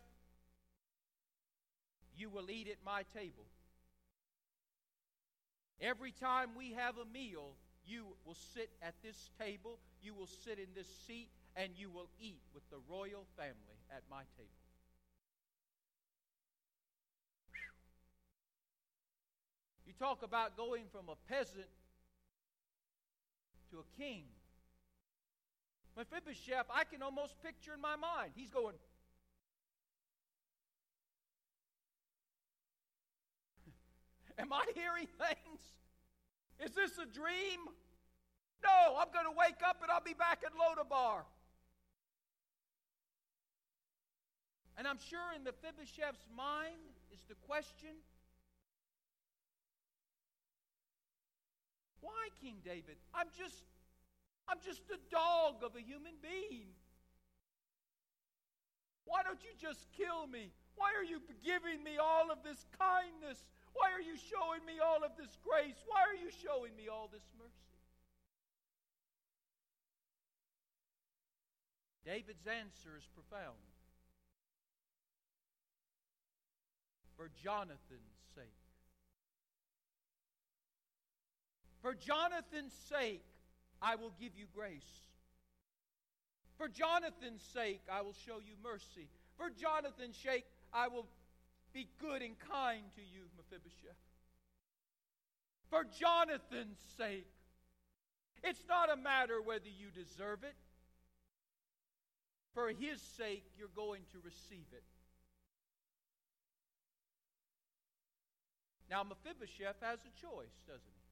you 2.15 2.29
will 2.29 2.49
eat 2.49 2.67
at 2.69 2.77
my 2.85 3.03
table. 3.13 3.45
Every 5.81 6.11
time 6.11 6.51
we 6.55 6.73
have 6.73 6.95
a 6.97 7.05
meal, 7.05 7.55
you 7.85 8.05
will 8.25 8.37
sit 8.53 8.69
at 8.81 8.95
this 9.03 9.29
table, 9.39 9.79
you 10.01 10.13
will 10.13 10.27
sit 10.27 10.59
in 10.59 10.67
this 10.75 10.87
seat, 11.07 11.29
and 11.55 11.71
you 11.75 11.89
will 11.89 12.09
eat 12.19 12.41
with 12.53 12.67
the 12.69 12.77
royal 12.89 13.25
family 13.37 13.77
at 13.91 14.03
my 14.09 14.23
table. 14.37 14.49
You 19.85 19.93
talk 19.99 20.23
about 20.23 20.57
going 20.57 20.85
from 20.91 21.09
a 21.09 21.15
peasant 21.29 21.67
to 23.69 23.79
a 23.79 23.83
king. 23.97 24.23
Mephibosheth, 25.95 26.65
I 26.73 26.83
can 26.85 27.03
almost 27.03 27.35
picture 27.43 27.73
in 27.73 27.81
my 27.81 27.95
mind. 27.95 28.31
He's 28.35 28.49
going, 28.49 28.75
Am 34.39 34.51
I 34.51 34.65
hearing 34.73 35.07
things? 35.19 35.61
Is 36.63 36.71
this 36.71 36.97
a 36.97 37.06
dream? 37.06 37.67
No, 38.63 38.95
I'm 38.97 39.12
going 39.12 39.26
to 39.26 39.38
wake 39.38 39.60
up 39.67 39.84
and 39.84 39.91
I'll 39.91 40.04
be 40.04 40.13
back 40.13 40.43
at 40.45 40.54
Lodabar. 40.56 41.28
And 44.78 44.88
I'm 44.88 44.97
sure 44.97 45.36
in 45.36 45.43
Mephibosheth's 45.43 46.26
mind 46.36 46.95
is 47.12 47.19
the 47.28 47.36
question 47.45 47.99
Why, 52.04 52.28
King 52.41 52.60
David? 52.65 52.99
I'm 53.15 53.28
just 53.38 53.63
I'm 54.47 54.60
just 54.60 54.84
a 54.91 54.99
dog 55.10 55.63
of 55.63 55.76
a 55.76 55.80
human 55.80 56.19
being. 56.21 56.67
Why 59.06 59.23
don't 59.23 59.39
you 59.43 59.56
just 59.56 59.88
kill 59.95 60.28
me? 60.28 60.52
Why 60.76 60.91
are 60.99 61.04
you 61.04 61.23
giving 61.43 61.84
me 61.84 61.97
all 61.97 62.32
of 62.32 62.43
this 62.43 62.65
kindness? 62.76 63.45
Why 63.73 63.91
are 63.91 64.01
you 64.01 64.15
showing 64.15 64.65
me 64.65 64.79
all 64.79 65.03
of 65.03 65.12
this 65.17 65.38
grace? 65.43 65.77
Why 65.88 66.01
are 66.05 66.17
you 66.17 66.29
showing 66.29 66.75
me 66.75 66.88
all 66.88 67.09
this 67.12 67.25
mercy? 67.38 67.73
David's 72.05 72.45
answer 72.47 72.97
is 72.97 73.07
profound. 73.15 73.57
For 77.17 77.29
Jonathan's 77.43 78.17
sake. 78.36 78.63
For 81.81 81.93
Jonathan's 81.93 82.73
sake, 82.89 83.23
I 83.81 83.95
will 83.95 84.13
give 84.19 84.36
you 84.36 84.45
grace. 84.53 85.03
For 86.57 86.67
Jonathan's 86.67 87.41
sake, 87.53 87.81
I 87.91 88.01
will 88.01 88.15
show 88.25 88.38
you 88.38 88.53
mercy. 88.63 89.09
For 89.38 89.49
Jonathan's 89.49 90.17
sake, 90.17 90.45
I 90.73 90.88
will 90.88 91.07
be 91.73 91.88
good 91.99 92.21
and 92.21 92.38
kind 92.51 92.83
to 92.95 93.01
you, 93.01 93.23
Mephibosheth. 93.38 93.97
For 95.69 95.83
Jonathan's 95.99 96.77
sake. 96.97 97.27
It's 98.43 98.63
not 98.67 98.91
a 98.91 98.95
matter 98.95 99.41
whether 99.41 99.69
you 99.69 99.89
deserve 99.89 100.43
it. 100.43 100.55
For 102.53 102.69
his 102.69 103.01
sake, 103.17 103.45
you're 103.57 103.73
going 103.75 104.01
to 104.12 104.19
receive 104.23 104.67
it. 104.71 104.83
Now, 108.89 109.01
Mephibosheth 109.03 109.77
has 109.81 109.99
a 110.05 110.21
choice, 110.21 110.53
doesn't 110.67 110.81
he? 110.86 111.03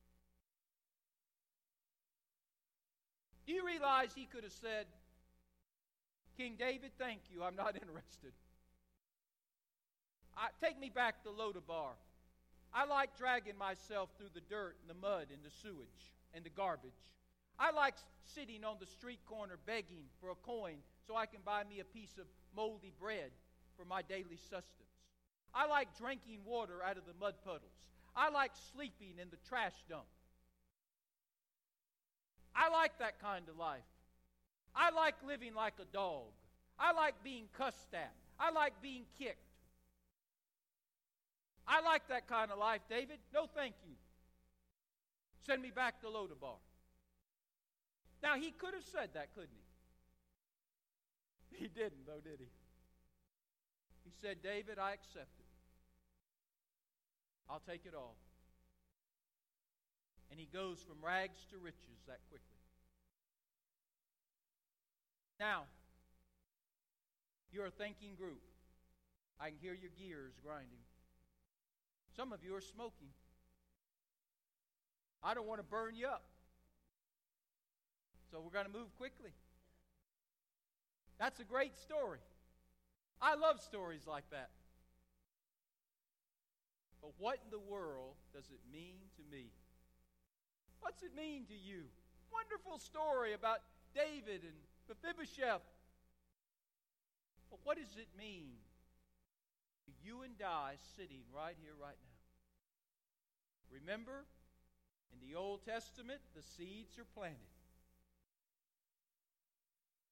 Do 3.47 3.53
you 3.53 3.65
realize 3.65 4.11
he 4.13 4.25
could 4.25 4.43
have 4.43 4.53
said, 4.53 4.85
King 6.37 6.57
David, 6.59 6.91
thank 6.99 7.21
you, 7.33 7.43
I'm 7.43 7.55
not 7.55 7.75
interested. 7.81 8.33
I, 10.37 10.47
take 10.63 10.79
me 10.79 10.89
back 10.89 11.23
to 11.23 11.29
Lodabar. 11.29 11.93
I 12.73 12.85
like 12.85 13.17
dragging 13.17 13.57
myself 13.57 14.09
through 14.17 14.31
the 14.33 14.41
dirt 14.49 14.77
and 14.81 14.89
the 14.89 14.99
mud 14.99 15.27
and 15.31 15.43
the 15.43 15.51
sewage 15.61 16.13
and 16.33 16.43
the 16.45 16.49
garbage. 16.49 16.91
I 17.59 17.71
like 17.71 17.95
sitting 18.25 18.63
on 18.63 18.77
the 18.79 18.85
street 18.85 19.19
corner 19.25 19.57
begging 19.65 20.05
for 20.19 20.29
a 20.29 20.35
coin 20.35 20.77
so 21.05 21.15
I 21.15 21.25
can 21.25 21.41
buy 21.45 21.63
me 21.63 21.79
a 21.79 21.85
piece 21.85 22.17
of 22.17 22.25
moldy 22.55 22.93
bread 22.99 23.31
for 23.77 23.85
my 23.85 24.01
daily 24.01 24.37
sustenance. 24.37 24.91
I 25.53 25.67
like 25.67 25.97
drinking 25.97 26.39
water 26.45 26.81
out 26.83 26.97
of 26.97 27.05
the 27.05 27.13
mud 27.19 27.35
puddles. 27.43 27.75
I 28.15 28.29
like 28.29 28.51
sleeping 28.73 29.19
in 29.21 29.29
the 29.29 29.37
trash 29.47 29.75
dump. 29.89 30.07
I 32.55 32.69
like 32.69 32.97
that 32.99 33.21
kind 33.21 33.47
of 33.49 33.57
life. 33.57 33.87
I 34.75 34.91
like 34.91 35.15
living 35.25 35.53
like 35.53 35.73
a 35.81 35.85
dog. 35.93 36.31
I 36.79 36.93
like 36.93 37.15
being 37.23 37.45
cussed 37.57 37.93
at. 37.93 38.13
I 38.39 38.51
like 38.51 38.81
being 38.81 39.03
kicked. 39.19 39.50
I 41.67 41.81
like 41.81 42.07
that 42.09 42.27
kind 42.27 42.51
of 42.51 42.57
life, 42.57 42.81
David. 42.89 43.19
No, 43.33 43.47
thank 43.55 43.75
you. 43.87 43.95
Send 45.45 45.61
me 45.61 45.71
back 45.71 46.01
to 46.01 46.07
Lodabar. 46.07 46.57
Now, 48.21 48.35
he 48.35 48.51
could 48.51 48.73
have 48.73 48.83
said 48.83 49.09
that, 49.13 49.33
couldn't 49.33 49.49
he? 51.49 51.57
He 51.63 51.67
didn't, 51.67 52.05
though, 52.05 52.21
did 52.23 52.39
he? 52.39 52.49
He 54.03 54.11
said, 54.21 54.41
David, 54.43 54.79
I 54.79 54.93
accept 54.93 55.39
it. 55.39 55.45
I'll 57.49 57.61
take 57.67 57.85
it 57.85 57.93
all. 57.95 58.15
And 60.29 60.39
he 60.39 60.47
goes 60.53 60.79
from 60.81 61.03
rags 61.05 61.39
to 61.51 61.57
riches 61.57 61.99
that 62.07 62.19
quickly. 62.29 62.47
Now, 65.39 65.63
you're 67.51 67.65
a 67.65 67.71
thinking 67.71 68.15
group. 68.15 68.41
I 69.39 69.49
can 69.49 69.57
hear 69.59 69.73
your 69.73 69.91
gears 69.97 70.33
grinding. 70.45 70.85
Some 72.15 72.33
of 72.33 72.43
you 72.43 72.55
are 72.55 72.61
smoking. 72.61 73.09
I 75.23 75.33
don't 75.33 75.47
want 75.47 75.59
to 75.59 75.65
burn 75.65 75.95
you 75.95 76.07
up. 76.07 76.23
So 78.31 78.41
we're 78.41 78.51
going 78.51 78.65
to 78.65 78.71
move 78.71 78.95
quickly. 78.97 79.31
That's 81.19 81.39
a 81.39 81.43
great 81.43 81.77
story. 81.77 82.19
I 83.21 83.35
love 83.35 83.61
stories 83.61 84.07
like 84.07 84.23
that. 84.31 84.49
But 87.01 87.11
what 87.17 87.39
in 87.43 87.51
the 87.51 87.59
world 87.59 88.15
does 88.33 88.45
it 88.51 88.59
mean 88.71 88.97
to 89.17 89.35
me? 89.35 89.51
What's 90.79 91.03
it 91.03 91.15
mean 91.15 91.45
to 91.45 91.53
you? 91.53 91.83
Wonderful 92.31 92.79
story 92.79 93.33
about 93.33 93.59
David 93.93 94.41
and 94.43 94.57
Mephibosheth. 94.87 95.61
But 97.49 97.59
what 97.63 97.77
does 97.77 97.97
it 97.97 98.07
mean 98.17 98.53
you 100.03 100.23
and 100.23 100.35
I 100.43 100.75
sitting 100.95 101.21
right 101.35 101.55
here, 101.61 101.73
right 101.79 101.97
now? 101.97 102.19
Remember, 103.71 104.25
in 105.11 105.19
the 105.25 105.37
Old 105.37 105.65
Testament, 105.65 106.19
the 106.35 106.43
seeds 106.43 106.97
are 106.99 107.07
planted 107.15 107.55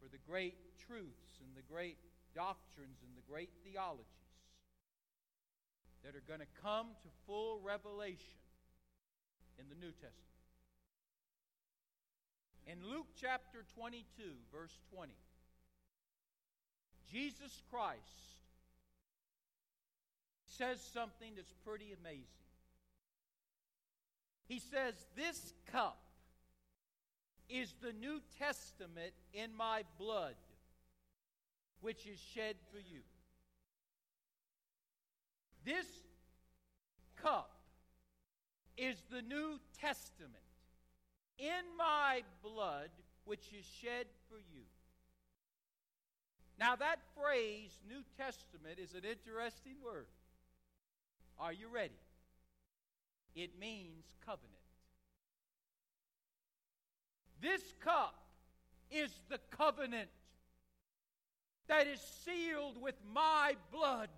for 0.02 0.08
the 0.10 0.22
great 0.26 0.56
truths 0.88 1.40
and 1.44 1.56
the 1.56 1.68
great 1.68 1.98
doctrines 2.34 3.04
and 3.04 3.12
the 3.16 3.26
great 3.30 3.50
theologies 3.64 4.06
that 6.04 6.16
are 6.16 6.24
going 6.28 6.40
to 6.40 6.62
come 6.64 6.88
to 7.04 7.10
full 7.28 7.60
revelation 7.60 8.40
in 9.60 9.68
the 9.68 9.76
New 9.76 9.92
Testament. 9.92 10.16
In 12.68 12.78
Luke 12.88 13.08
chapter 13.20 13.66
22, 13.76 14.06
verse 14.54 14.78
20, 14.94 15.12
Jesus 17.12 17.62
Christ 17.70 18.38
says 20.60 20.82
something 20.94 21.32
that's 21.36 21.54
pretty 21.66 21.96
amazing. 22.02 22.26
He 24.48 24.60
says, 24.60 24.94
This 25.16 25.54
cup 25.72 26.00
is 27.50 27.74
the 27.82 27.94
New 27.94 28.20
Testament 28.38 29.14
in 29.34 29.56
my 29.56 29.84
blood, 29.98 30.36
which 31.82 32.06
is 32.06 32.20
shed 32.20 32.56
for 32.72 32.78
you. 32.78 33.02
This 35.64 35.88
cup 37.22 37.52
is 38.78 38.98
the 39.10 39.22
New 39.22 39.60
Testament 39.80 40.34
in 41.38 41.64
my 41.78 42.22
blood, 42.44 42.90
which 43.24 43.54
is 43.58 43.66
shed 43.66 44.08
for 44.30 44.38
you. 44.38 44.64
Now, 46.60 46.76
that 46.76 47.00
phrase, 47.16 47.72
New 47.88 48.02
Testament, 48.18 48.80
is 48.80 48.94
an 48.94 49.06
interesting 49.06 49.76
word. 49.84 50.08
Are 51.40 51.54
you 51.54 51.68
ready? 51.74 51.94
It 53.36 53.52
means 53.60 54.04
covenant. 54.26 54.50
This 57.42 57.62
cup 57.84 58.16
is 58.92 59.12
the 59.30 59.40
covenant 59.56 60.10
that 61.70 61.88
is 61.88 62.02
sealed 62.26 62.82
with 62.82 62.96
my 63.14 63.54
blood. 63.72 64.10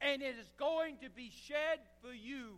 And 0.00 0.22
it 0.22 0.34
is 0.40 0.50
going 0.58 0.96
to 1.02 1.10
be 1.10 1.30
shed 1.46 1.78
for 2.02 2.12
you. 2.12 2.56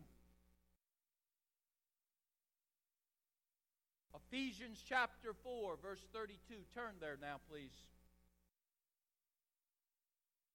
Ephesians 4.33 4.83
chapter 4.89 5.35
4, 5.45 5.77
verse 5.83 6.05
32. 6.13 6.55
Turn 6.75 6.95
there 7.01 7.19
now, 7.21 7.37
please. 7.51 7.71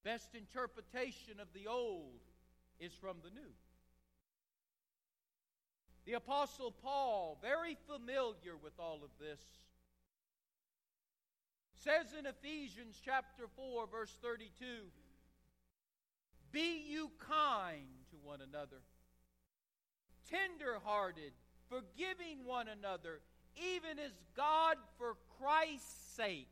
Best 0.04 0.34
interpretation 0.34 1.40
of 1.40 1.48
the 1.54 1.68
old 1.68 2.22
is 2.80 2.92
from 2.94 3.18
the 3.24 3.30
new. 3.30 3.52
The 6.06 6.14
Apostle 6.14 6.72
Paul, 6.72 7.38
very 7.42 7.78
familiar 7.88 8.58
with 8.62 8.74
all 8.80 9.02
of 9.04 9.12
this, 9.20 9.40
says 11.76 12.08
in 12.18 12.26
Ephesians 12.26 13.00
chapter 13.04 13.44
4, 13.56 13.88
verse 13.88 14.16
32 14.22 14.50
Be 16.52 16.84
you 16.90 17.12
kind 17.20 17.86
to 18.10 18.18
one 18.24 18.40
another, 18.42 18.82
tender 20.28 20.80
hearted, 20.84 21.34
forgiving 21.70 22.46
one 22.46 22.68
another, 22.68 23.22
even 23.56 24.00
as 24.04 24.12
God, 24.36 24.78
for 24.98 25.16
Christ's 25.40 26.16
sake, 26.16 26.48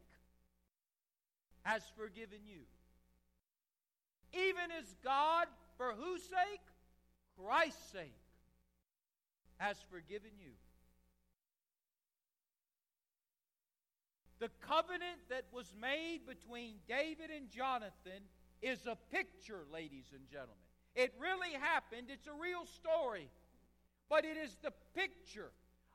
has 1.63 1.81
forgiven 1.97 2.39
you. 2.45 2.61
Even 4.59 4.71
as 4.71 4.95
God, 5.03 5.47
for 5.77 5.93
whose 5.93 6.23
sake? 6.23 6.61
Christ's 7.37 7.91
sake 7.91 8.13
has 9.57 9.77
forgiven 9.89 10.31
you. 10.39 10.51
The 14.39 14.49
covenant 14.65 15.19
that 15.29 15.45
was 15.53 15.73
made 15.79 16.21
between 16.27 16.75
David 16.87 17.29
and 17.35 17.49
Jonathan 17.49 18.23
is 18.61 18.85
a 18.85 18.97
picture, 19.13 19.65
ladies 19.71 20.05
and 20.13 20.27
gentlemen. 20.29 20.55
It 20.95 21.13
really 21.19 21.53
happened, 21.53 22.07
it's 22.09 22.27
a 22.27 22.33
real 22.33 22.65
story. 22.65 23.29
But 24.09 24.25
it 24.25 24.37
is 24.37 24.57
the 24.63 24.73
picture 24.95 25.51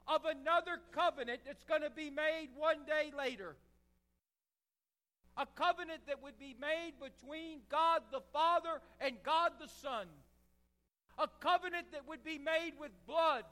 of 0.07 0.25
another 0.25 0.79
covenant 0.93 1.41
that's 1.47 1.65
going 1.65 1.83
to 1.83 1.91
be 1.91 2.11
made 2.11 2.49
one 2.57 2.85
day 2.87 3.11
later. 3.17 3.57
A 5.37 5.47
covenant 5.47 6.07
that 6.07 6.23
would 6.23 6.39
be 6.39 6.55
made 6.61 6.93
between 7.01 7.61
God 7.69 8.03
the 8.13 8.23
Father 8.33 8.81
and 9.01 9.17
God 9.25 9.53
the 9.61 9.69
Son 9.69 10.07
a 11.19 11.29
covenant 11.41 11.87
that 11.93 12.09
would 12.09 12.25
be 12.25 12.39
made 12.39 12.73
with 12.79 12.91
blood, 13.07 13.45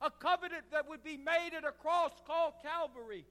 a 0.00 0.10
covenant 0.10 0.64
that 0.72 0.88
would 0.88 1.02
be 1.02 1.16
made 1.16 1.50
at 1.56 1.64
a 1.64 1.72
cross 1.72 2.12
called 2.26 2.54
Calvary, 2.62 3.24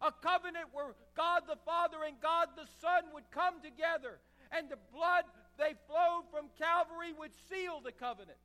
a 0.00 0.12
covenant 0.12 0.66
where 0.72 0.94
God 1.16 1.42
the 1.48 1.58
Father 1.64 1.98
and 2.06 2.20
God 2.20 2.48
the 2.56 2.68
Son 2.80 3.04
would 3.12 3.28
come 3.30 3.54
together, 3.62 4.18
and 4.52 4.68
the 4.68 4.78
blood 4.92 5.24
they 5.58 5.74
flowed 5.86 6.24
from 6.30 6.46
Calvary 6.58 7.12
would 7.18 7.32
seal 7.48 7.80
the 7.84 7.92
covenant. 7.92 8.38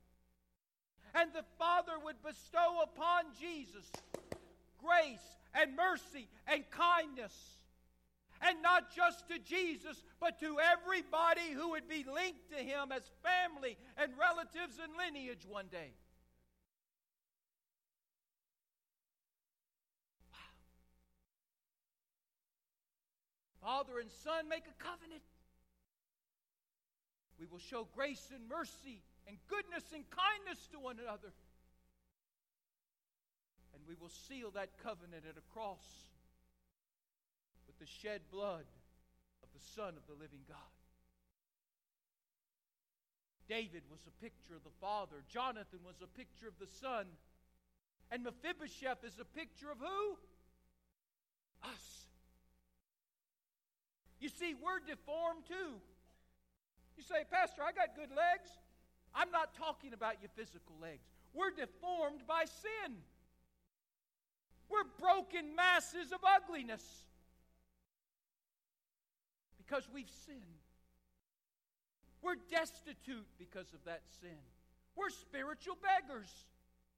and 1.12 1.32
the 1.32 1.44
Father 1.58 1.98
would 2.04 2.22
bestow 2.22 2.82
upon 2.84 3.24
Jesus 3.40 3.90
grace 4.78 5.38
and 5.54 5.74
mercy 5.74 6.28
and 6.46 6.62
kindness. 6.70 7.59
And 8.42 8.62
not 8.62 8.94
just 8.94 9.28
to 9.28 9.38
Jesus, 9.38 10.02
but 10.18 10.40
to 10.40 10.56
everybody 10.58 11.52
who 11.54 11.70
would 11.70 11.88
be 11.88 12.04
linked 12.04 12.50
to 12.50 12.56
him 12.56 12.90
as 12.90 13.02
family 13.22 13.76
and 13.98 14.12
relatives 14.18 14.78
and 14.82 14.92
lineage 14.96 15.44
one 15.46 15.66
day. 15.70 15.92
Wow. 20.32 20.38
Father 23.62 24.00
and 24.00 24.10
Son 24.10 24.48
make 24.48 24.64
a 24.64 24.82
covenant. 24.82 25.22
We 27.38 27.46
will 27.46 27.58
show 27.58 27.86
grace 27.94 28.32
and 28.34 28.48
mercy 28.48 29.02
and 29.26 29.36
goodness 29.48 29.84
and 29.94 30.04
kindness 30.08 30.66
to 30.72 30.78
one 30.78 30.98
another. 30.98 31.32
And 33.74 33.82
we 33.86 33.94
will 34.00 34.10
seal 34.28 34.50
that 34.52 34.70
covenant 34.82 35.24
at 35.28 35.36
a 35.36 35.44
cross 35.52 35.84
the 37.80 37.86
shed 37.86 38.20
blood 38.30 38.68
of 39.42 39.48
the 39.56 39.64
Son 39.74 39.96
of 39.96 40.06
the 40.06 40.12
living 40.12 40.44
God. 40.46 40.58
David 43.48 43.82
was 43.90 44.00
a 44.06 44.22
picture 44.22 44.54
of 44.54 44.62
the 44.62 44.76
Father. 44.80 45.24
Jonathan 45.28 45.80
was 45.84 45.96
a 46.04 46.06
picture 46.06 46.46
of 46.46 46.54
the 46.60 46.70
Son. 46.80 47.06
And 48.12 48.22
Mephibosheth 48.22 49.02
is 49.02 49.18
a 49.18 49.24
picture 49.24 49.72
of 49.72 49.78
who? 49.78 50.16
Us. 51.64 52.06
You 54.20 54.28
see, 54.28 54.54
we're 54.54 54.78
deformed 54.86 55.48
too. 55.48 55.80
You 56.96 57.02
say, 57.02 57.24
Pastor, 57.32 57.62
I 57.62 57.72
got 57.72 57.96
good 57.96 58.14
legs. 58.14 58.50
I'm 59.14 59.32
not 59.32 59.54
talking 59.54 59.94
about 59.94 60.20
your 60.20 60.30
physical 60.36 60.76
legs. 60.80 61.08
We're 61.34 61.50
deformed 61.50 62.26
by 62.28 62.44
sin. 62.44 62.94
We're 64.68 64.86
broken 65.00 65.56
masses 65.56 66.12
of 66.12 66.20
ugliness 66.22 66.84
because 69.70 69.86
we've 69.94 70.10
sinned. 70.26 70.58
We're 72.22 72.36
destitute 72.50 73.26
because 73.38 73.72
of 73.72 73.78
that 73.86 74.02
sin. 74.20 74.42
We're 74.96 75.10
spiritual 75.10 75.78
beggars. 75.78 76.28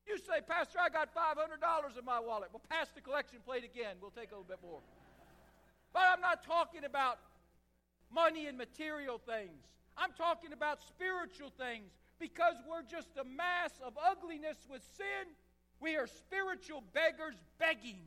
You 0.07 0.19
say, 0.19 0.41
Pastor, 0.49 0.79
I 0.81 0.89
got 0.89 1.15
$500 1.15 1.99
in 1.99 2.05
my 2.05 2.19
wallet. 2.19 2.49
Well, 2.53 2.63
pass 2.71 2.89
the 2.95 3.03
collection 3.03 3.39
plate 3.45 3.63
again. 3.63 3.97
We'll 4.01 4.11
take 4.11 4.33
a 4.33 4.35
little 4.35 4.49
bit 4.49 4.59
more. 4.63 4.81
But 5.93 6.05
I'm 6.11 6.21
not 6.21 6.45
talking 6.45 6.85
about 6.85 7.19
money 8.11 8.47
and 8.47 8.57
material 8.57 9.19
things. 9.19 9.63
I'm 9.97 10.13
talking 10.17 10.53
about 10.53 10.81
spiritual 10.81 11.53
things 11.57 11.93
because 12.19 12.55
we're 12.69 12.83
just 12.83 13.11
a 13.21 13.25
mass 13.25 13.73
of 13.85 13.93
ugliness 14.01 14.57
with 14.69 14.83
sin. 14.97 15.29
We 15.79 15.97
are 15.97 16.07
spiritual 16.07 16.83
beggars 16.95 17.37
begging. 17.59 18.01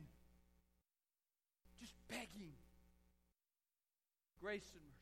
Just 1.80 1.94
begging. 2.08 2.52
Grace 4.40 4.70
and 4.74 4.82
mercy. 4.82 4.96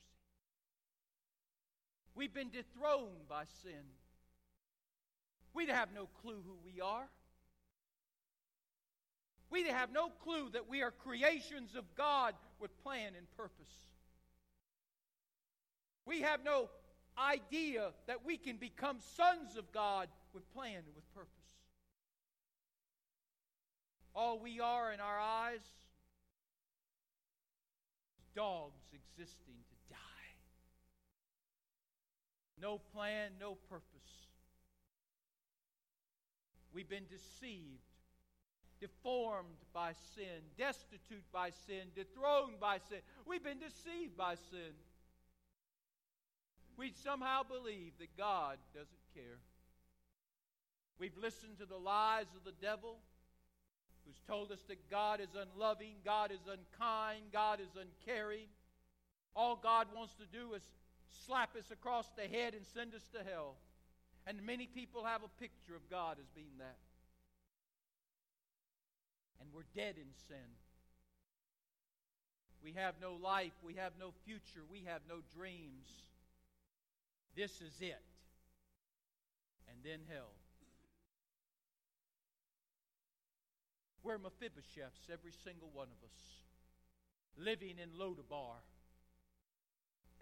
We've 2.15 2.33
been 2.33 2.51
dethroned 2.51 3.29
by 3.29 3.45
sin. 3.63 3.85
We 5.53 5.67
have 5.67 5.89
no 5.95 6.09
clue 6.23 6.43
who 6.45 6.57
we 6.65 6.81
are. 6.81 7.09
We 9.51 9.65
have 9.69 9.93
no 9.93 10.09
clue 10.09 10.51
that 10.53 10.69
we 10.69 10.83
are 10.83 10.91
creations 10.91 11.77
of 11.77 11.85
God 11.97 12.35
with 12.61 12.77
plan 12.83 13.13
and 13.17 13.31
purpose. 13.37 13.71
We 16.07 16.23
have 16.23 16.45
no 16.45 16.71
idea 17.19 17.93
that 18.07 18.25
we 18.25 18.37
can 18.37 18.57
become 18.57 18.99
sons 19.17 19.57
of 19.57 19.71
God 19.73 20.09
with 20.33 20.51
plan 20.53 20.77
and 20.77 20.95
with 20.95 21.15
purpose. 21.15 21.31
All 24.15 24.39
we 24.39 24.61
are 24.61 24.93
in 24.93 25.01
our 25.01 25.19
eyes 25.19 25.61
dogs 28.35 28.83
existing 28.93 29.55
to 29.69 29.77
die. 29.91 29.97
No 32.61 32.81
plan, 32.93 33.33
no 33.41 33.57
purpose. 33.69 33.85
We've 36.73 36.89
been 36.89 37.07
deceived 37.09 37.83
deformed 38.81 39.63
by 39.73 39.93
sin, 40.15 40.43
destitute 40.59 41.25
by 41.33 41.51
sin, 41.67 41.89
dethroned 41.95 42.61
by 42.61 42.79
sin. 42.89 42.99
We've 43.27 43.43
been 43.43 43.61
deceived 43.61 44.17
by 44.17 44.35
sin. 44.35 44.75
We 46.77 46.93
somehow 47.03 47.43
believe 47.45 47.93
that 47.99 48.17
God 48.19 48.59
doesn't 48.75 49.15
care. 49.15 49.39
We've 50.99 51.17
listened 51.17 51.59
to 51.59 51.67
the 51.67 51.77
lies 51.77 52.27
of 52.37 52.45
the 52.45 52.55
devil 52.61 52.99
who's 54.07 54.21
told 54.27 54.53
us 54.53 54.61
that 54.69 54.91
God 54.91 55.21
is 55.21 55.31
unloving, 55.35 55.95
God 56.05 56.31
is 56.31 56.41
unkind, 56.47 57.23
God 57.33 57.61
is 57.61 57.77
uncaring. 57.81 58.47
All 59.37 59.57
God 59.57 59.89
wants 59.95 60.15
to 60.15 60.27
do 60.27 60.55
is 60.55 60.63
slap 61.27 61.57
us 61.57 61.71
across 61.71 62.09
the 62.17 62.23
head 62.23 62.55
and 62.55 62.65
send 62.67 62.95
us 62.95 63.09
to 63.15 63.19
hell. 63.29 63.57
And 64.27 64.45
many 64.47 64.67
people 64.67 65.05
have 65.05 65.23
a 65.23 65.41
picture 65.41 65.75
of 65.75 65.89
God 65.91 66.17
as 66.21 66.29
being 66.35 66.59
that 66.59 66.77
and 69.45 69.53
we're 69.53 69.69
dead 69.75 69.97
in 69.97 70.09
sin. 70.29 70.49
We 72.63 72.73
have 72.73 72.95
no 73.01 73.13
life, 73.23 73.53
we 73.63 73.75
have 73.75 73.93
no 74.01 74.13
future, 74.25 74.65
we 74.71 74.85
have 74.87 75.03
no 75.09 75.17
dreams. 75.37 75.87
This 77.37 77.61
is 77.61 77.75
it. 77.81 78.01
And 79.69 79.77
then 79.85 80.01
hell. 80.09 80.33
We're 84.05 84.19
Mephibosheths, 84.19 85.09
every 85.11 85.33
single 85.45 85.71
one 85.73 85.89
of 85.89 86.05
us, 86.05 86.19
living 87.39 87.77
in 87.83 87.89
Lodabar 87.99 88.61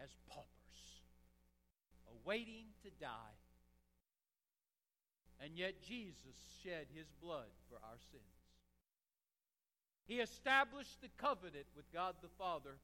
as 0.01 0.11
paupers, 0.29 1.03
awaiting 2.25 2.67
to 2.85 2.91
die. 3.01 3.37
And 5.45 5.59
yet 5.59 5.83
Jesus 5.83 6.37
shed 6.63 6.87
his 6.95 7.07
blood 7.21 7.51
for 7.69 7.75
our 7.83 7.99
sins. 8.13 8.23
He 10.07 10.21
established 10.21 11.01
the 11.01 11.09
covenant 11.19 11.67
with 11.75 11.93
God 11.93 12.15
the 12.23 12.29
Father 12.39 12.79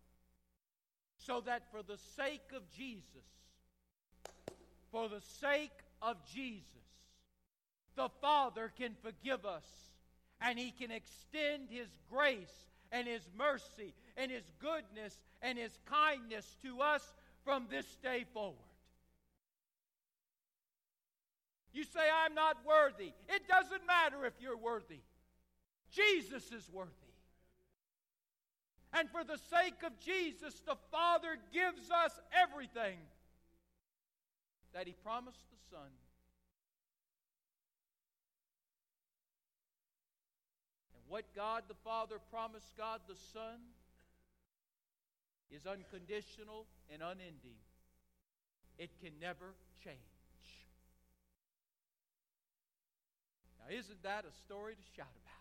so 1.16 1.40
that 1.42 1.70
for 1.70 1.84
the 1.84 1.98
sake 2.16 2.50
of 2.56 2.68
Jesus, 2.76 3.28
for 4.90 5.08
the 5.08 5.20
sake 5.20 5.78
of 6.02 6.16
Jesus, 6.26 6.64
the 7.94 8.08
Father 8.20 8.72
can 8.76 8.96
forgive 9.00 9.46
us 9.46 9.66
and 10.40 10.59
He 10.59 10.70
can 10.70 10.90
extend 10.90 11.68
His 11.70 11.88
grace 12.11 12.66
and 12.92 13.07
His 13.07 13.29
mercy 13.37 13.94
and 14.16 14.31
His 14.31 14.44
goodness 14.59 15.20
and 15.42 15.59
His 15.59 15.79
kindness 15.87 16.57
to 16.62 16.81
us 16.81 17.12
from 17.44 17.66
this 17.70 17.87
day 18.03 18.24
forward. 18.33 18.57
You 21.72 21.85
say, 21.85 22.01
I'm 22.24 22.35
not 22.35 22.57
worthy. 22.66 23.12
It 23.29 23.46
doesn't 23.48 23.87
matter 23.87 24.24
if 24.27 24.35
you're 24.40 24.57
worthy, 24.57 25.01
Jesus 25.90 26.51
is 26.53 26.68
worthy. 26.72 26.92
And 28.92 29.11
for 29.11 29.22
the 29.22 29.37
sake 29.37 29.83
of 29.85 29.92
Jesus, 30.01 30.62
the 30.66 30.77
Father 30.90 31.37
gives 31.53 31.90
us 31.90 32.18
everything 32.33 32.96
that 34.72 34.87
He 34.87 34.94
promised 35.05 35.44
the 35.51 35.77
Son. 35.77 35.90
What 41.08 41.24
God 41.34 41.64
the 41.68 41.74
Father 41.84 42.16
promised 42.30 42.76
God 42.76 43.00
the 43.08 43.16
Son 43.32 43.58
is 45.50 45.66
unconditional 45.66 46.66
and 46.92 47.02
unending. 47.02 47.56
It 48.78 48.90
can 49.02 49.12
never 49.20 49.54
change. 49.82 49.96
Now, 53.58 53.74
isn't 53.76 54.02
that 54.02 54.24
a 54.24 54.32
story 54.44 54.74
to 54.74 54.82
shout 54.96 55.06
about? 55.08 55.34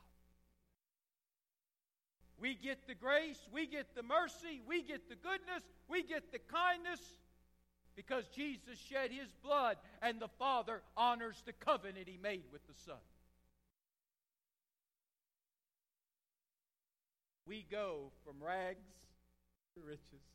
We 2.39 2.55
get 2.55 2.87
the 2.87 2.95
grace, 2.95 3.39
we 3.51 3.65
get 3.65 3.95
the 3.95 4.03
mercy, 4.03 4.61
we 4.67 4.83
get 4.83 5.09
the 5.09 5.15
goodness, 5.15 5.63
we 5.89 6.03
get 6.03 6.31
the 6.31 6.39
kindness 6.39 7.01
because 7.95 8.25
Jesus 8.27 8.77
shed 8.89 9.11
his 9.11 9.33
blood 9.43 9.77
and 10.03 10.19
the 10.19 10.27
Father 10.39 10.83
honors 10.95 11.41
the 11.45 11.53
covenant 11.53 12.07
he 12.07 12.17
made 12.21 12.43
with 12.51 12.65
the 12.67 12.75
Son. 12.85 13.01
We 17.47 17.65
go 17.71 18.11
from 18.25 18.43
rags 18.43 18.89
to 19.75 19.81
riches, 19.81 20.25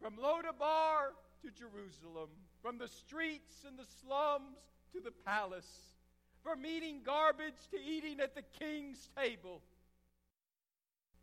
from 0.00 0.14
Lodabar 0.16 1.10
to 1.42 1.50
Jerusalem, 1.50 2.30
from 2.62 2.78
the 2.78 2.88
streets 2.88 3.64
and 3.66 3.78
the 3.78 3.86
slums 4.00 4.56
to 4.92 5.00
the 5.00 5.12
palace, 5.26 5.94
from 6.42 6.64
eating 6.64 7.02
garbage 7.04 7.68
to 7.72 7.78
eating 7.78 8.20
at 8.20 8.34
the 8.34 8.42
king's 8.58 9.08
table 9.16 9.62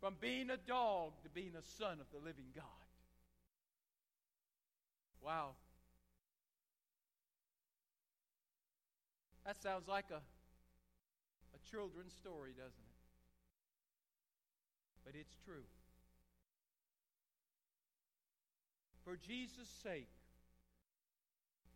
from 0.00 0.14
being 0.20 0.50
a 0.50 0.56
dog 0.56 1.12
to 1.22 1.28
being 1.30 1.52
a 1.58 1.62
son 1.62 1.98
of 2.00 2.06
the 2.12 2.18
living 2.18 2.46
God. 2.54 2.64
Wow. 5.20 5.54
That 9.44 9.60
sounds 9.62 9.88
like 9.88 10.06
a, 10.10 10.16
a 10.18 11.70
children's 11.70 12.12
story, 12.12 12.50
doesn't 12.50 12.72
it? 12.78 12.85
But 15.06 15.14
it's 15.14 15.36
true. 15.46 15.62
For 19.04 19.16
Jesus' 19.16 19.70
sake, 19.84 20.10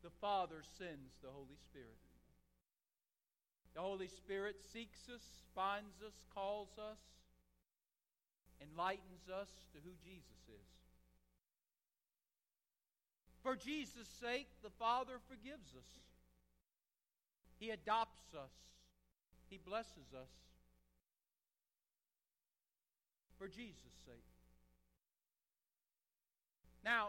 the 0.03 0.11
Father 0.21 0.63
sends 0.79 1.15
the 1.23 1.31
Holy 1.31 1.57
Spirit. 1.71 2.03
The 3.75 3.81
Holy 3.81 4.09
Spirit 4.09 4.57
seeks 4.73 5.09
us, 5.15 5.23
finds 5.55 6.03
us, 6.05 6.25
calls 6.35 6.71
us, 6.77 6.99
enlightens 8.61 9.31
us 9.33 9.49
to 9.73 9.79
who 9.85 9.93
Jesus 10.03 10.43
is. 10.49 10.71
For 13.45 13.55
Jesus' 13.55 14.09
sake, 14.21 14.49
the 14.65 14.71
Father 14.71 15.21
forgives 15.29 15.71
us. 15.79 15.87
He 17.61 17.71
adopts 17.71 18.35
us. 18.35 18.53
He 19.49 19.59
blesses 19.65 20.13
us. 20.15 20.50
For 23.41 23.49
Jesus' 23.49 23.97
sake. 24.05 24.21
Now, 26.85 27.09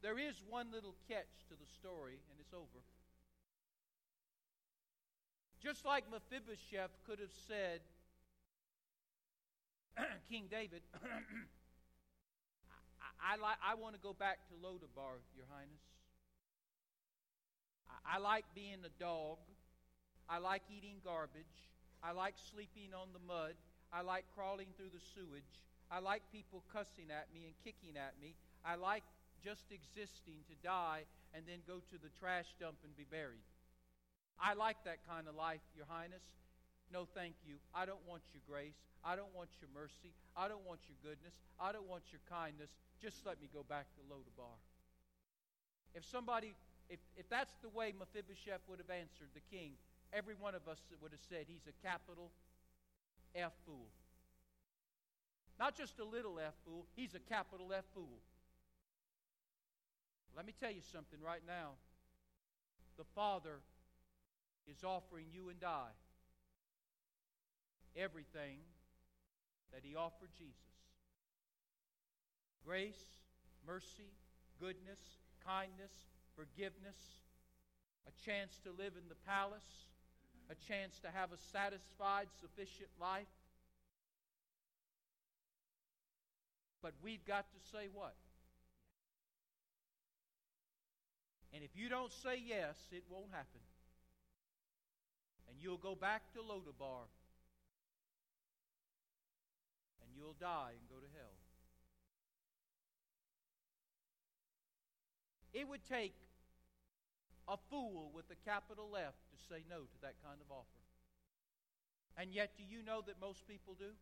there 0.00 0.16
is 0.16 0.36
one 0.48 0.70
little 0.72 0.94
catch 1.08 1.26
to 1.48 1.54
the 1.58 1.66
story, 1.66 2.22
and 2.30 2.38
it's 2.38 2.54
over. 2.54 2.86
Just 5.60 5.84
like 5.84 6.04
Mephibosheth 6.08 6.92
could 7.04 7.18
have 7.18 7.34
said, 7.48 7.80
King 10.30 10.44
David, 10.48 10.82
I, 13.20 13.34
I, 13.34 13.72
I 13.72 13.74
want 13.74 13.96
to 13.96 14.00
go 14.00 14.12
back 14.12 14.38
to 14.46 14.54
Lodabar, 14.54 15.18
Your 15.34 15.46
Highness. 15.50 15.82
I, 18.06 18.18
I 18.18 18.18
like 18.20 18.44
being 18.54 18.78
a 18.86 19.02
dog. 19.02 19.38
I 20.28 20.38
like 20.38 20.62
eating 20.70 21.00
garbage. 21.04 21.42
I 22.04 22.12
like 22.12 22.34
sleeping 22.52 22.94
on 22.94 23.08
the 23.12 23.18
mud. 23.26 23.54
I 23.92 24.02
like 24.02 24.24
crawling 24.34 24.68
through 24.76 24.92
the 24.92 25.04
sewage. 25.14 25.48
I 25.90 26.00
like 26.00 26.22
people 26.32 26.62
cussing 26.72 27.08
at 27.08 27.32
me 27.32 27.48
and 27.48 27.54
kicking 27.64 27.96
at 27.96 28.14
me. 28.20 28.36
I 28.64 28.76
like 28.76 29.04
just 29.40 29.72
existing 29.72 30.44
to 30.48 30.54
die 30.60 31.08
and 31.32 31.44
then 31.48 31.64
go 31.64 31.80
to 31.80 31.96
the 31.96 32.12
trash 32.20 32.52
dump 32.60 32.76
and 32.84 32.92
be 32.96 33.08
buried. 33.08 33.44
I 34.36 34.54
like 34.54 34.76
that 34.84 35.02
kind 35.08 35.26
of 35.26 35.34
life, 35.34 35.64
Your 35.74 35.88
Highness. 35.88 36.22
No, 36.92 37.04
thank 37.04 37.34
you. 37.44 37.56
I 37.74 37.84
don't 37.84 38.02
want 38.08 38.22
your 38.32 38.40
grace. 38.48 38.78
I 39.04 39.16
don't 39.16 39.32
want 39.36 39.50
your 39.60 39.68
mercy. 39.74 40.12
I 40.36 40.48
don't 40.48 40.64
want 40.64 40.80
your 40.88 40.96
goodness. 41.04 41.36
I 41.60 41.72
don't 41.72 41.88
want 41.88 42.08
your 42.12 42.22
kindness. 42.28 42.70
Just 43.00 43.24
let 43.26 43.40
me 43.40 43.48
go 43.52 43.64
back 43.64 43.86
to 43.96 44.00
Lodabar. 44.08 44.56
If 45.94 46.04
somebody, 46.04 46.54
if, 46.88 47.00
if 47.16 47.28
that's 47.28 47.52
the 47.60 47.68
way 47.68 47.92
Mephibosheth 47.92 48.64
would 48.68 48.80
have 48.80 48.90
answered 48.92 49.28
the 49.36 49.44
king, 49.52 49.76
every 50.12 50.34
one 50.34 50.54
of 50.54 50.64
us 50.68 50.80
would 51.00 51.12
have 51.12 51.24
said 51.28 51.44
he's 51.46 51.66
a 51.68 51.76
capital 51.84 52.30
F 53.38 53.52
fool. 53.64 53.88
Not 55.58 55.76
just 55.76 55.98
a 55.98 56.04
little 56.04 56.38
F 56.38 56.54
fool, 56.64 56.86
he's 56.94 57.14
a 57.14 57.18
capital 57.18 57.72
F 57.76 57.84
fool. 57.94 58.20
Let 60.36 60.46
me 60.46 60.54
tell 60.58 60.70
you 60.70 60.82
something 60.92 61.18
right 61.24 61.42
now. 61.46 61.72
The 62.96 63.04
Father 63.14 63.60
is 64.68 64.84
offering 64.84 65.26
you 65.32 65.48
and 65.48 65.62
I 65.64 65.88
everything 67.96 68.58
that 69.72 69.82
He 69.82 69.96
offered 69.96 70.30
Jesus 70.36 70.54
grace, 72.64 73.00
mercy, 73.66 74.12
goodness, 74.60 75.00
kindness, 75.40 75.92
forgiveness, 76.36 77.24
a 78.06 78.12
chance 78.24 78.60
to 78.62 78.70
live 78.70 78.92
in 78.92 79.08
the 79.08 79.16
palace, 79.26 79.87
a 80.50 80.54
chance 80.66 80.98
to 81.00 81.08
have 81.08 81.32
a 81.32 81.38
satisfied, 81.52 82.28
sufficient 82.40 82.88
life. 83.00 83.28
But 86.82 86.94
we've 87.02 87.24
got 87.26 87.44
to 87.52 87.58
say 87.72 87.88
what? 87.92 88.14
And 91.52 91.62
if 91.64 91.70
you 91.74 91.88
don't 91.88 92.12
say 92.12 92.40
yes, 92.44 92.76
it 92.92 93.02
won't 93.10 93.30
happen. 93.30 93.60
And 95.48 95.56
you'll 95.60 95.78
go 95.78 95.94
back 95.94 96.22
to 96.34 96.40
Lodabar. 96.40 97.08
And 100.02 100.10
you'll 100.16 100.36
die 100.40 100.72
and 100.78 100.88
go 100.88 100.96
to 100.96 101.10
hell. 101.16 101.36
It 105.52 105.66
would 105.66 105.84
take 105.88 106.14
a 107.48 107.56
fool 107.70 108.10
with 108.14 108.26
a 108.30 108.48
capital 108.48 108.96
F 108.96 109.14
to 109.32 109.36
say 109.48 109.64
no 109.68 109.80
to 109.80 109.98
that 110.02 110.14
kind 110.22 110.38
of 110.40 110.50
offer. 110.50 110.66
And 112.16 112.32
yet, 112.32 112.52
do 112.58 112.64
you 112.64 112.82
know 112.82 113.00
that 113.06 113.20
most 113.20 113.46
people 113.48 113.74
do? 113.78 113.94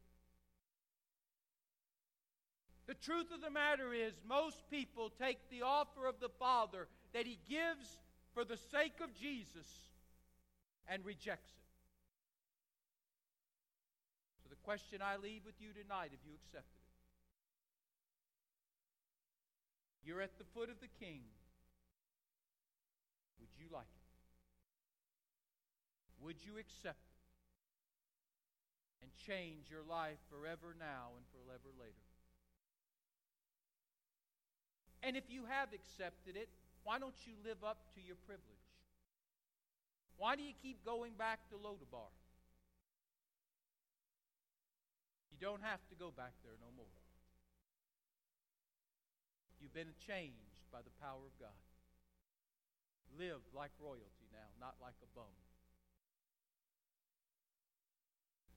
The 2.87 2.95
truth 2.95 3.33
of 3.33 3.41
the 3.41 3.51
matter 3.51 3.93
is, 3.93 4.15
most 4.27 4.63
people 4.71 5.11
take 5.11 5.39
the 5.51 5.63
offer 5.63 6.07
of 6.07 6.21
the 6.21 6.31
Father 6.39 6.89
that 7.13 7.27
He 7.27 7.39
gives 7.49 8.01
for 8.33 8.45
the 8.45 8.57
sake 8.57 9.01
of 9.03 9.15
Jesus 9.15 9.67
and 10.89 11.05
rejects 11.05 11.51
it. 11.51 11.67
So, 14.43 14.49
the 14.49 14.63
question 14.65 15.03
I 15.03 15.17
leave 15.17 15.43
with 15.45 15.61
you 15.61 15.73
tonight 15.73 16.11
have 16.13 16.25
you 16.25 16.35
accepted 16.35 16.71
it? 16.71 16.87
You're 20.07 20.23
at 20.23 20.39
the 20.39 20.45
foot 20.55 20.71
of 20.71 20.81
the 20.81 21.05
King. 21.05 21.23
Would 23.41 23.53
you 23.59 23.67
like 23.73 23.91
it? 23.91 24.07
Would 26.25 26.45
you 26.45 26.59
accept 26.59 27.05
it? 27.07 27.23
And 29.03 29.11
change 29.15 29.71
your 29.71 29.85
life 29.85 30.19
forever 30.31 30.75
now 30.79 31.15
and 31.17 31.25
forever 31.31 31.71
later? 31.79 32.07
And 35.03 35.17
if 35.17 35.29
you 35.29 35.45
have 35.47 35.73
accepted 35.73 36.37
it, 36.37 36.49
why 36.83 36.99
don't 36.99 37.15
you 37.27 37.35
live 37.45 37.63
up 37.63 37.79
to 37.95 38.01
your 38.01 38.17
privilege? 38.27 38.67
Why 40.17 40.35
do 40.35 40.43
you 40.43 40.55
keep 40.63 40.85
going 40.85 41.13
back 41.19 41.41
to 41.51 41.57
Lodabar? 41.57 42.11
You 45.31 45.37
don't 45.39 45.63
have 45.63 45.85
to 45.91 45.95
go 45.95 46.11
back 46.17 46.33
there 46.43 46.57
no 46.59 46.73
more. 46.77 46.97
You've 49.61 49.75
been 49.75 49.93
changed 50.07 50.65
by 50.73 50.81
the 50.81 50.95
power 51.01 51.21
of 51.21 51.37
God. 51.39 51.66
Live 53.15 53.47
like 53.55 53.71
royalty 53.79 54.27
now, 54.33 54.51
not 54.59 54.75
like 54.83 54.99
a 55.03 55.09
bum. 55.15 55.31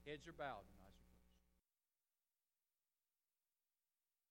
Heads 0.04 0.26
are 0.26 0.34
bowed 0.34 0.66